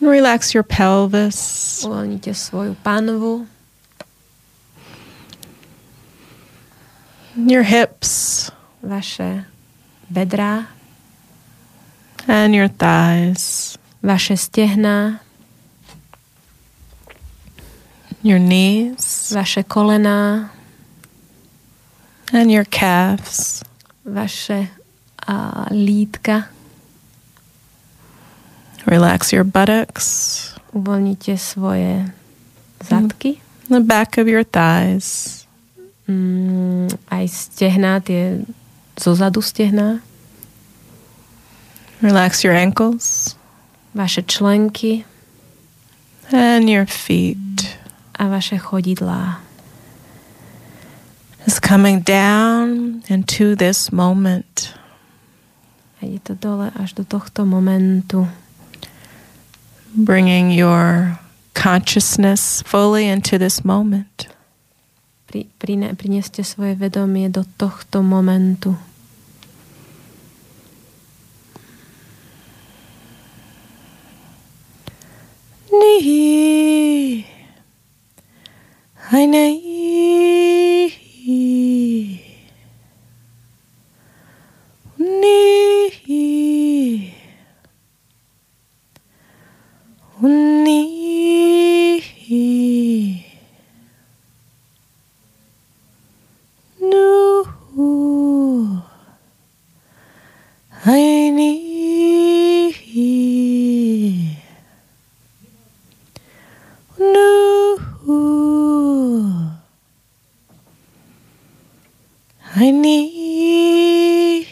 [0.00, 1.36] Relax your pelvis.
[1.84, 3.44] Uvoľnite svoju panvu.
[7.36, 8.50] Your hips.
[8.82, 9.44] Vaše
[10.10, 10.66] bedrá.
[12.28, 13.78] And your thighs.
[14.02, 15.20] Vaše stehná.
[18.22, 19.32] Your knees.
[19.32, 20.50] Vaše kolená.
[22.32, 23.62] And your calves.
[24.04, 24.68] Vaše
[25.26, 26.48] a, lítka.
[28.86, 30.38] Relax your buttocks.
[30.72, 32.10] Uvoľnite svoje
[32.82, 33.38] zadky.
[33.70, 35.41] The back of your thighs.
[36.08, 38.42] Mm, aj stehná, tie
[38.98, 40.00] zozadu stehná.
[42.02, 43.36] Relax your ankles.
[43.94, 45.04] Vaše členky
[46.32, 47.78] And your feet.
[48.18, 49.40] a vaše chodidlá.
[51.46, 54.74] Just coming down into this moment.
[56.02, 58.28] A ide to dole až do tohto momentu.
[59.94, 61.18] Bringing your
[61.54, 64.28] consciousness fully into this moment.
[65.32, 68.76] Pri, prine, prineste svoje vedomie do tohto momentu.
[75.72, 77.24] Ni.
[79.08, 79.56] Hai nei.
[85.00, 85.62] Ni.
[112.64, 114.46] I need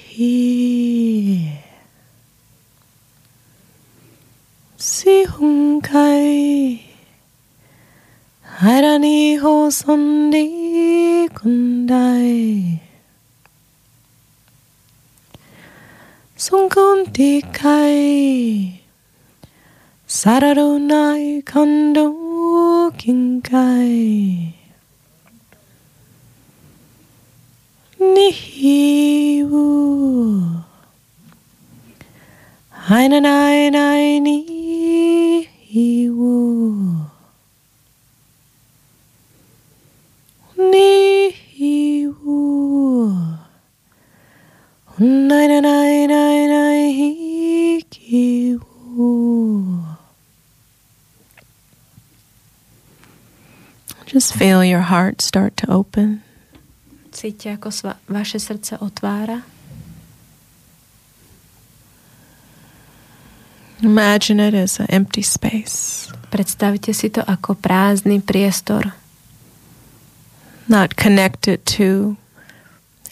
[4.77, 6.81] Si hung kai
[8.63, 10.43] Harani ho sonde
[11.39, 12.81] kundai.
[16.35, 18.81] Sung kong ti kai.
[20.09, 22.07] Sararunai kondo
[22.99, 23.41] kinkai.
[23.51, 24.40] kai
[54.41, 56.25] feel your heart start to open.
[57.13, 59.45] Cíte, ako sa vaše srdce otvára.
[63.85, 68.97] Imagine it as an empty space, Predstavte si to ako prázdny priestor.
[70.71, 72.17] not connected to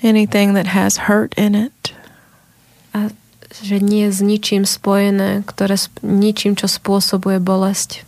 [0.01, 1.93] anything that has hurt in it.
[2.95, 3.11] A
[3.59, 5.75] že nie je s ničím spojené, ktoré,
[6.07, 8.08] ničím, čo spôsobuje bolesť.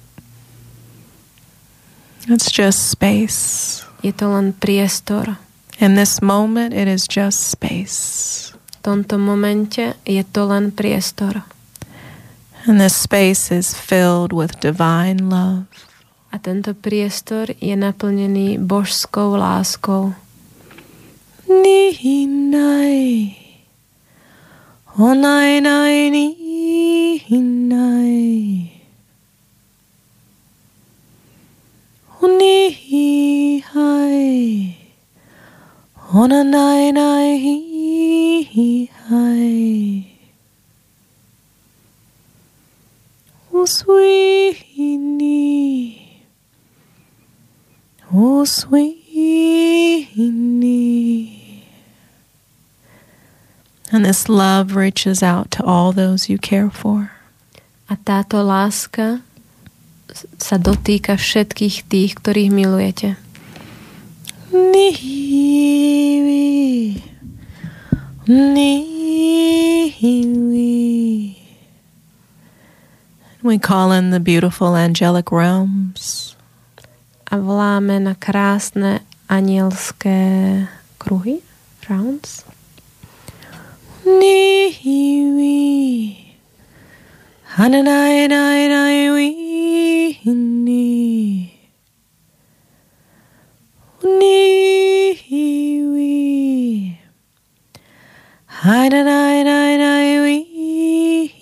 [2.31, 3.83] It's just space.
[4.03, 5.35] Je to len priestor.
[5.83, 8.55] In this moment, it is just space.
[8.55, 11.43] V tomto momente je to len priestor.
[12.69, 15.67] And this space is filled with divine love.
[16.31, 20.15] A tento priestor je naplnený božskou láskou.
[21.51, 23.35] Ni nai.
[24.95, 26.27] Onai nai ni
[27.43, 28.70] nai.
[32.23, 34.77] Oni hai.
[36.15, 37.49] Ona nai nai
[39.09, 40.07] hai.
[43.53, 45.41] O swini.
[48.13, 48.45] O.
[53.93, 57.13] And this love reaches out to all those you care for.
[57.89, 59.23] A táto láska
[60.39, 63.17] sa dotýka všetkých tých, ktorých milujete.
[64.51, 66.41] Nihiwi.
[68.27, 68.91] Nihiwi.
[73.41, 76.37] We call in the beautiful angelic realms.
[77.31, 79.01] A voláme na krásne
[79.31, 80.67] anielské
[80.99, 81.41] kruhy,
[81.89, 82.45] rounds.
[84.05, 85.51] Nihiwi.
[87.53, 90.21] 하늘아의 나의 나의 위니
[94.05, 95.17] 니
[95.97, 96.97] 위.
[98.47, 101.33] 하늘아의 나의 나의 위니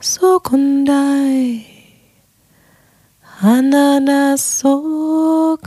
[0.00, 1.64] 소군다이
[3.20, 5.62] 하나나 소군다이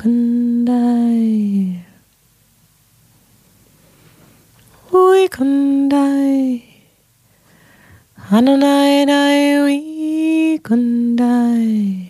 [5.30, 6.64] kundai.
[8.30, 12.10] Hananai nai ui kundai.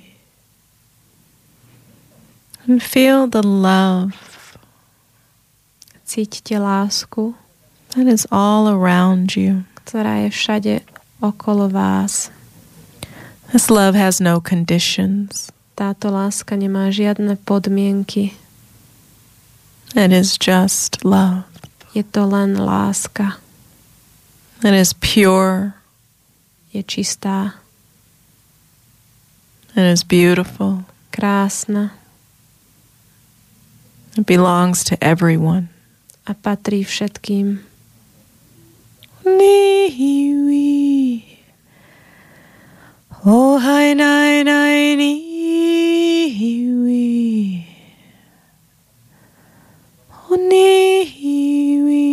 [2.68, 4.26] And feel the love
[6.06, 7.34] Cítite lásku,
[7.95, 9.66] that is all around you.
[9.82, 10.74] ktorá je všade
[11.22, 12.30] okolo vás.
[13.52, 15.49] This love has no conditions.
[15.74, 18.38] Táto láska nemá žiadne podmienky.
[19.98, 21.55] It is just love.
[21.95, 23.39] Je to len láska.
[24.59, 25.80] It is pure.
[26.76, 27.55] Je čistá,
[29.76, 30.84] It is beautiful.
[31.11, 31.91] krásna
[34.17, 35.67] It belongs to everyone.
[36.26, 37.61] a patrí všetkým.
[39.26, 41.22] Nihiwi.
[43.26, 45.26] Oh, hi, nai, nai, nihiwi.
[50.34, 52.07] Nihiwi.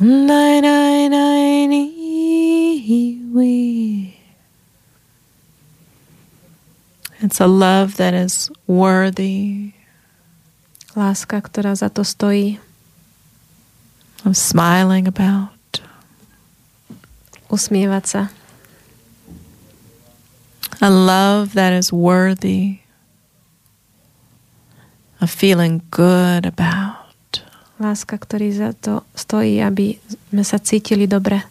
[0.00, 3.54] Oh, nai, nai, nai, nihiwi.
[7.20, 9.72] It's a love that is worthy
[10.92, 12.60] Láska, ktorá za to stojí.
[14.24, 15.50] of smiling about.
[17.50, 18.22] Usmievať sa.
[20.82, 22.81] A love that is worthy
[25.22, 27.40] of feeling good about.
[27.78, 29.96] Láska, ktorý za to stojí, aby
[30.30, 31.42] sme sa cítili dobre.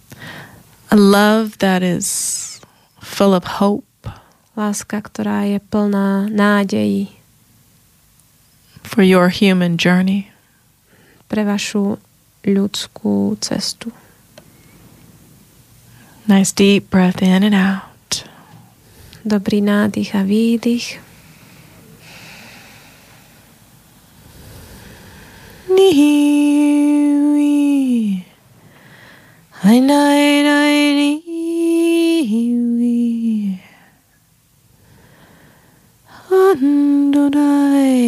[0.91, 2.59] A love that is
[2.99, 3.87] full of hope.
[4.59, 7.17] Láska, ktorá je plná nádejí
[8.83, 10.27] for your human journey.
[11.31, 11.95] pre vašu
[12.43, 13.95] ľudskú cestu.
[16.27, 18.27] Nice deep breath in and out.
[19.23, 21.10] Dobrý nádych a výdych.
[25.75, 27.51] Niwi.
[29.61, 32.97] Hai nai nai niwi.
[36.29, 38.01] Handodai.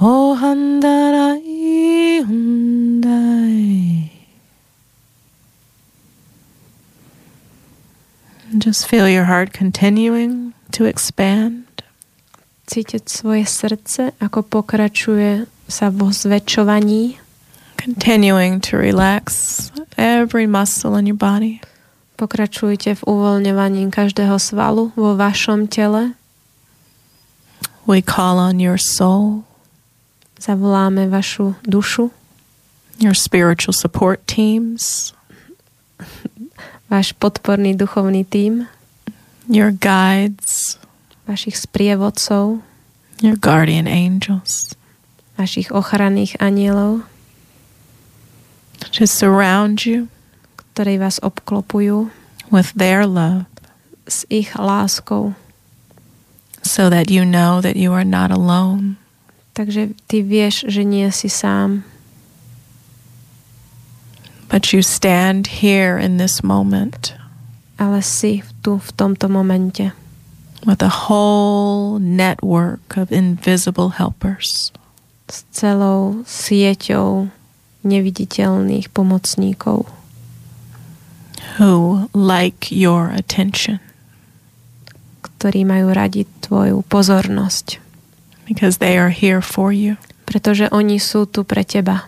[0.00, 4.10] Oh handarai hundai.
[8.58, 11.61] Just feel your heart continuing to expand.
[12.72, 17.20] Cítiť svoje srdce, ako pokračuje sa vo zväčšovaní,
[17.76, 19.68] continuing to relax
[20.00, 21.60] every muscle in your body.
[22.16, 26.16] pokračujte v uvoľňovaní každého svalu vo vašom tele,
[27.82, 29.42] We call on your soul,
[30.38, 32.14] zavoláme vašu dušu,
[33.02, 35.10] your spiritual support teams,
[36.86, 38.70] váš podporný duchovný tím,
[39.50, 40.78] your guides,
[41.26, 42.60] vašich sprievodcov,
[43.22, 44.74] your guardian angels.
[45.38, 47.06] vašich ochranných anielov,
[48.92, 50.08] to surround you
[50.72, 52.08] ktorí vás obklopujú
[52.48, 53.44] with their love.
[54.08, 55.36] s ich láskou.
[56.62, 58.96] so that you know that you are not alone.
[59.52, 61.84] Takže ty vieš, že nie si sám,
[64.52, 67.16] But you stand here in this moment.
[67.80, 69.96] Ale si tu v tomto momente
[70.64, 74.72] with a whole network of invisible helpers.
[75.32, 77.32] s celou sieťou
[77.82, 79.88] neviditeľných pomocníkov,
[81.56, 83.80] who like your attention.
[85.24, 87.80] Ktorí majú radi tvoju pozornosť,
[88.44, 89.96] because they are here for you.
[90.28, 92.06] Pretože oni sú tu pre teba.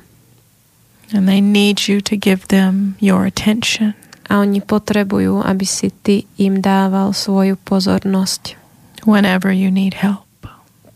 [1.13, 3.97] And they need you to give them your attention.
[4.35, 8.59] A oni potrebujú, aby si ty im dával svoju pozornosť.
[9.07, 10.25] whenever you need help.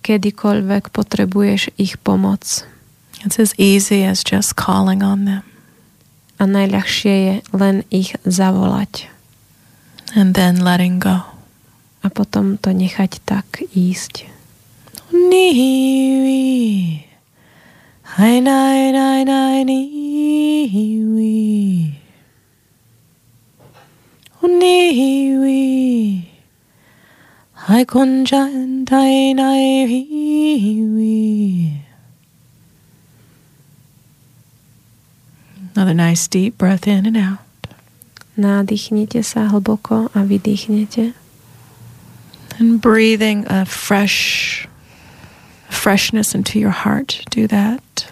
[0.02, 2.64] Kedykoľvek potrebuješ ich pomoc.
[3.22, 5.44] It's as easy as just calling on them
[6.38, 9.10] A najľahšie je len ich zavolať
[10.16, 11.20] and then letting go.
[12.00, 14.24] a potom to nechať tak ísť.
[15.12, 16.40] Niwi.
[18.16, 21.28] Hai nai nai nai niwi.
[24.48, 26.24] Niwi.
[27.52, 31.82] Hai konjan tai nai hiwi.
[35.76, 37.38] Another nice deep breath in and out.
[38.38, 41.12] Nádychnite sa hlboko a vydýchnete.
[42.58, 44.66] And breathing a fresh
[45.68, 47.22] freshness into your heart.
[47.30, 48.06] Do that.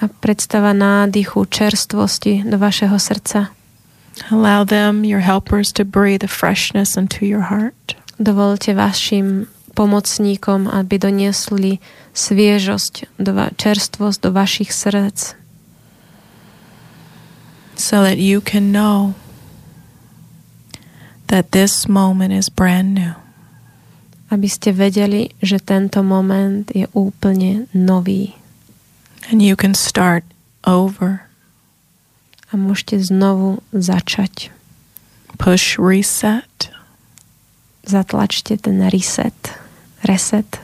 [0.00, 3.46] A predstava nádychu, čerstvosti do vašeho srdca.
[4.30, 7.98] Allow them, your helpers, to breathe a freshness into your heart.
[8.18, 11.82] Dovolte vašim pomocníkom, aby doniesli
[12.14, 15.34] sviežosť, do va- čerstvosť do vašich srdc,
[17.74, 19.18] so that you can know
[21.26, 23.18] that this moment is brand new.
[24.34, 28.34] aby ste vedeli, že tento moment je úplne nový
[29.30, 30.24] And you can start
[30.64, 31.28] over.
[32.54, 34.54] A môžete znovu začať.
[35.42, 36.70] Push reset.
[37.82, 39.36] Zatlačte ten reset,
[40.06, 40.62] reset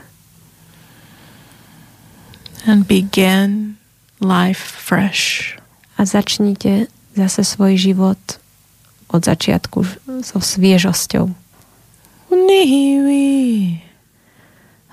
[2.65, 3.77] And begin
[4.21, 5.57] life fresh.
[5.97, 8.17] a začnite zase svoj život
[9.09, 9.85] od začiatku
[10.25, 11.29] so sviežosťou.
[12.31, 13.81] Niwi.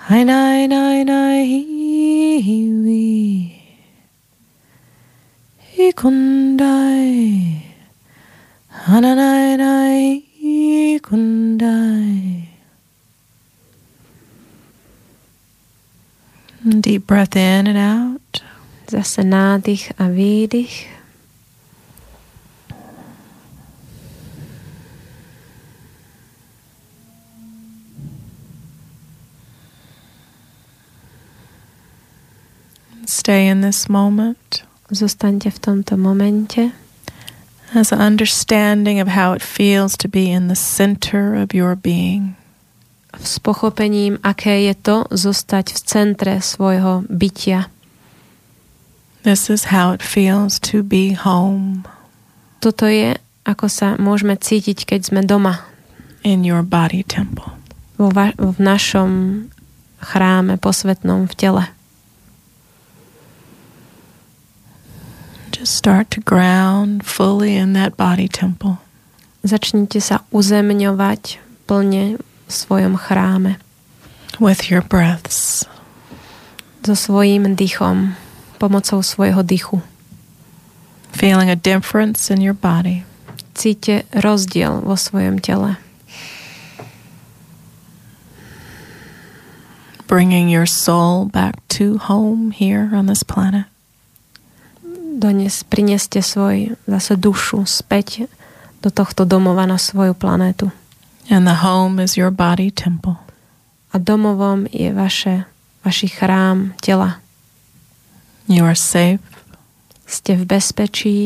[0.08, 1.44] Hai nai nai nai
[2.40, 3.57] hiwi.
[5.78, 7.62] Hikundai.
[8.86, 12.48] Hananai nai hikundai.
[16.80, 18.42] Deep breath in and out.
[18.90, 20.88] Zase nádych a výdych.
[33.06, 36.73] Stay in this moment Zostaňte v tomto momente
[37.77, 42.36] as an understanding of how it feels to be in the center of your being.
[43.19, 47.69] s pochopením, aké je to zostať v centre svojho bytia.
[49.24, 51.85] This is how it feels to be home
[52.59, 53.15] Toto je,
[53.47, 55.62] ako sa môžeme cítiť, keď sme doma
[56.27, 57.55] in your body temple.
[57.98, 59.10] vo va- v našom
[59.98, 61.65] chráme posvetnom v tele.
[65.59, 68.78] Just start to ground fully in that body temple.
[69.43, 73.59] Začnite sa uzemňovať plne v svojom chráme
[74.39, 75.66] with your breaths.
[76.89, 78.14] so svojím dychom,
[78.56, 79.82] pomocou svojho dychu.
[81.12, 83.05] Feeling a difference in your body.
[83.52, 85.76] Cíte rozdiel vo svojom tele.
[90.06, 93.68] Bringing your soul back to home here on this planet.
[95.19, 98.31] Dones, prineste svoj zase dušu späť
[98.78, 100.70] do tohto domova na svoju planétu.
[101.27, 103.19] And the home is your body temple.
[103.90, 105.43] A domovom je vaše,
[105.82, 107.19] vaši chrám tela.
[108.47, 109.20] You are safe.
[110.07, 111.19] Ste v bezpečí,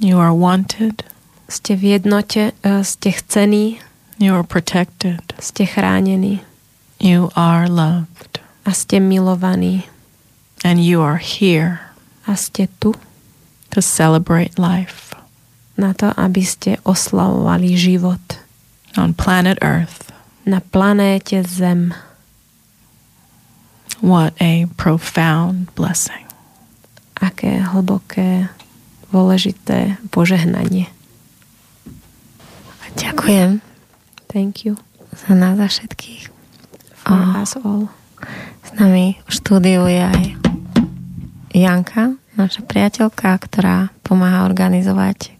[0.00, 1.04] You are wanted.
[1.44, 3.78] ste v jednote, e, ste chcení,
[4.16, 5.20] You are protected.
[5.38, 6.40] ste chránení
[6.96, 8.40] You are loved.
[8.64, 9.84] a ste milovaní
[10.64, 11.80] And you are here
[12.24, 12.96] a ste tu
[13.70, 15.14] to celebrate life
[15.78, 18.20] na to, aby ste oslavovali život
[18.98, 20.10] on planet Earth.
[20.42, 21.94] na planéte Zem.
[24.00, 26.24] What a profound blessing.
[27.20, 28.48] Aké hlboké,
[29.12, 30.88] dôležité požehnanie.
[32.96, 33.60] Ďakujem
[34.26, 34.74] Thank you
[35.10, 36.22] za nás za všetkých.
[36.94, 37.90] for A us all.
[38.62, 40.22] s nami v štúdiu je aj
[41.50, 45.36] Janka, naša priateľka, ktorá pomáha organizovať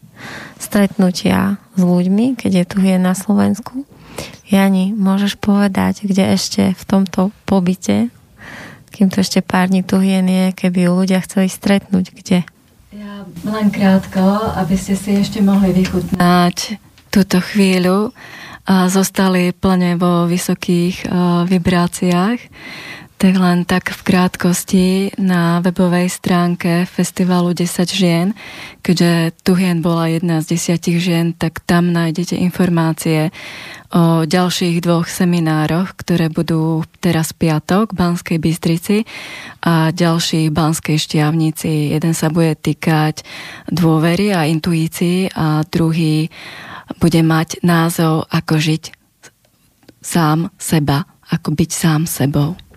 [0.61, 3.89] stretnutia s ľuďmi, keď je tu je na Slovensku.
[4.51, 8.13] Jani, môžeš povedať, kde ešte v tomto pobyte,
[8.91, 12.39] kým to ešte pár dní tu je, keby ľudia chceli stretnúť, kde?
[12.93, 16.77] Ja len krátko, aby ste si ešte mohli vychutnať
[17.09, 18.11] túto chvíľu
[18.67, 22.39] a zostali plne vo vysokých uh, vibráciách.
[23.21, 28.33] Tak len tak v krátkosti na webovej stránke festivalu 10 žien,
[28.81, 33.29] keďže Tuhien bola jedna z desiatich žien, tak tam nájdete informácie
[33.93, 39.05] o ďalších dvoch seminároch, ktoré budú teraz piatok v Banskej Bystrici
[39.69, 41.93] a ďalší v Banskej Štiavnici.
[41.93, 43.21] Jeden sa bude týkať
[43.69, 46.33] dôvery a intuícií a druhý
[46.97, 48.97] bude mať názov ako žiť
[50.01, 52.70] sám seba, ako byť sám sebou.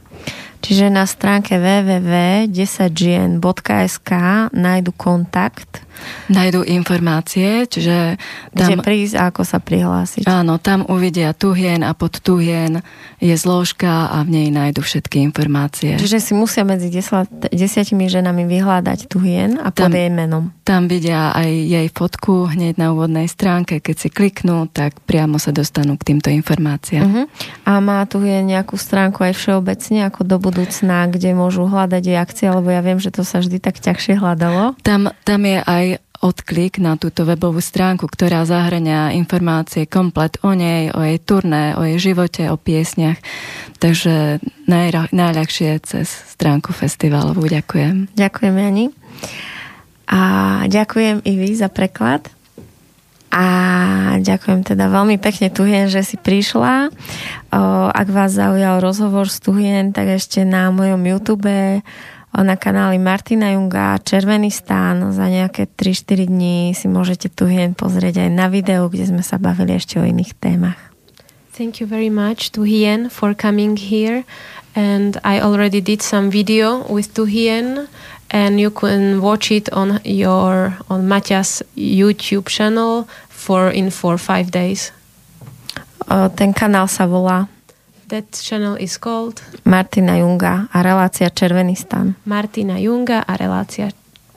[0.63, 4.09] Čiže na stránke www.10žien.sk
[4.55, 5.83] nájdu kontakt,
[6.31, 8.17] Nájdú informácie, čiže
[8.53, 10.23] kde tam, prísť a ako sa prihlásiť.
[10.27, 12.81] áno, tam uvidia tuhien a pod tuhien
[13.23, 15.95] je zložka a v nej nájdu všetky informácie.
[15.95, 20.51] Čiže si musia medzi desla, desiatimi ženami vyhľadať tu hien a Tam- jej menom.
[20.63, 23.83] Tam vidia aj jej fotku hneď na úvodnej stránke.
[23.83, 27.03] Keď si kliknú, tak priamo sa dostanú k týmto informáciám.
[27.03, 27.25] Uh-huh.
[27.67, 32.15] A má tu je nejakú stránku aj všeobecne, ako do budúcna, kde môžu hľadať jej
[32.15, 34.79] akcie, lebo ja viem, že to sa vždy tak ťažšie hľadalo.
[34.87, 35.82] Tam, tam je aj
[36.23, 41.83] odklik na túto webovú stránku, ktorá zahrania informácie komplet o nej, o jej turné, o
[41.83, 43.19] jej živote, o piesniach.
[43.83, 47.43] Takže najra, najľahšie cez stránku festivalovú.
[47.51, 48.15] Ďakujem.
[48.15, 48.85] Ďakujem, Jani.
[50.07, 50.21] A
[50.71, 52.31] ďakujem i vy za preklad.
[53.33, 53.45] A
[54.21, 56.93] ďakujem teda veľmi pekne Tuhien, že si prišla.
[57.89, 61.49] Ak vás zaujal rozhovor s Tuhien, tak ešte na mojom YouTube
[62.41, 68.29] na kanáli Martina Junga Červený stán za nejaké 3-4 dní si môžete Tuhien pozrieť aj
[68.33, 70.81] na videu, kde sme sa bavili ešte o iných témach.
[71.53, 74.25] Thank you very much to Hien for coming here.
[74.73, 77.85] And I already did some video with Tuhien
[78.33, 84.49] and you can watch it on your on Matias YouTube channel for in for five
[84.49, 84.89] days.
[86.09, 87.45] O, ten kanál sa volá
[88.13, 92.13] That channel is called Martina Junga a relácia Červený stan.
[92.29, 93.89] Martina Junga a relácia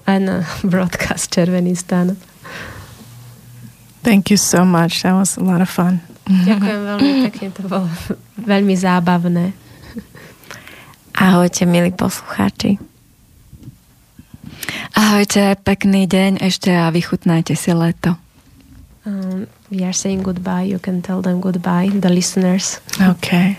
[0.09, 2.17] and uh, broadcast Červený stan.
[4.01, 5.05] Thank you so much.
[5.05, 6.01] That was a lot of fun.
[6.25, 7.85] Ďakujem veľmi pekne, to bolo
[8.41, 9.53] veľmi zábavné.
[11.13, 12.81] Ahojte, milí poslucháči.
[14.97, 18.17] Ahojte, pekný deň ešte a vychutnajte si leto.
[19.05, 20.63] Um, we are saying goodbye.
[20.63, 22.81] You can tell them goodbye, the listeners.
[23.01, 23.59] Okay.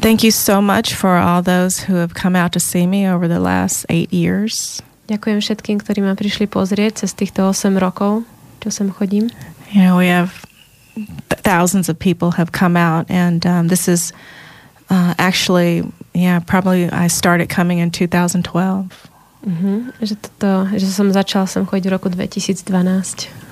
[0.00, 3.28] Thank you so much for all those who have come out to see me over
[3.28, 4.82] the last eight years.
[5.06, 8.26] Ďakujem všetkým, ktorí ma prišli pozrieť cez týchto 8 rokov,
[8.58, 9.30] čo sem chodím.
[9.70, 10.34] You know, we have
[10.98, 14.10] th- thousands of people have come out, and um, this is
[14.90, 18.42] uh, actually, yeah, probably I started coming in 2012.
[19.46, 19.94] Uh-huh.
[20.02, 23.45] Že, toto, že som začala sem chodiť v roku 2012.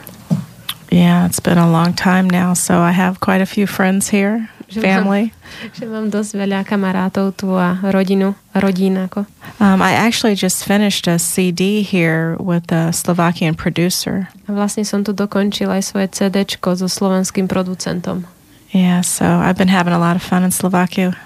[0.94, 4.48] Yeah, it's been a long time now, so I have quite a few friends here,
[4.70, 5.34] family.
[5.74, 9.26] že mám dosť veľa kamarátov tu a rodinu, rodín ako.
[9.58, 14.30] Um, I actually just finished a CD here with a Slovakian producer.
[14.46, 18.30] A vlastne som tu dokončil aj svoje CDčko so slovenským producentom.
[18.70, 21.18] Yeah, so I've been having a lot of fun in Slovakia.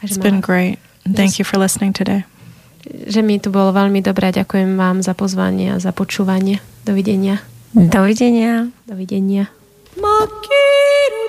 [0.00, 0.80] It's been great.
[1.04, 2.24] Thank you for listening today.
[2.88, 4.32] Že mi tu bolo veľmi dobré.
[4.32, 6.64] Ďakujem vám za pozvanie a za počúvanie.
[6.88, 7.51] Dovidenia.
[7.72, 8.68] Dovidenia.
[8.84, 9.48] Dovidenia.
[9.96, 11.22] Makimu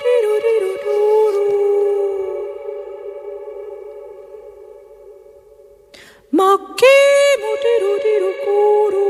[7.64, 9.08] diru diru kuru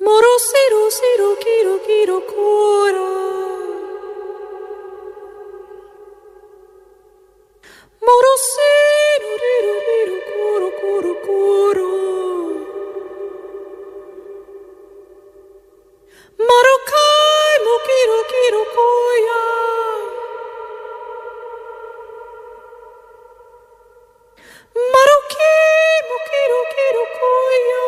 [0.00, 3.08] Moro siru siru kiru kiru kuru
[8.06, 11.88] Morosino, riru, riru, curo, curo, curo.
[16.48, 19.40] Marokai, mukiro, kiro, koya.
[24.92, 25.52] Maroki,
[26.08, 27.84] mukiro, kiro, koya.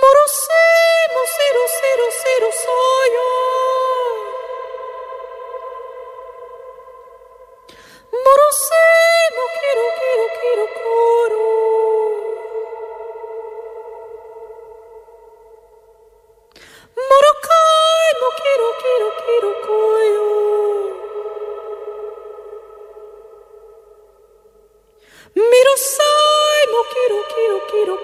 [0.00, 3.28] Morosino, siro, siro, siro, soya.
[8.14, 8.48] Miro
[25.84, 27.96] sai mo kiro kiro kiro kiro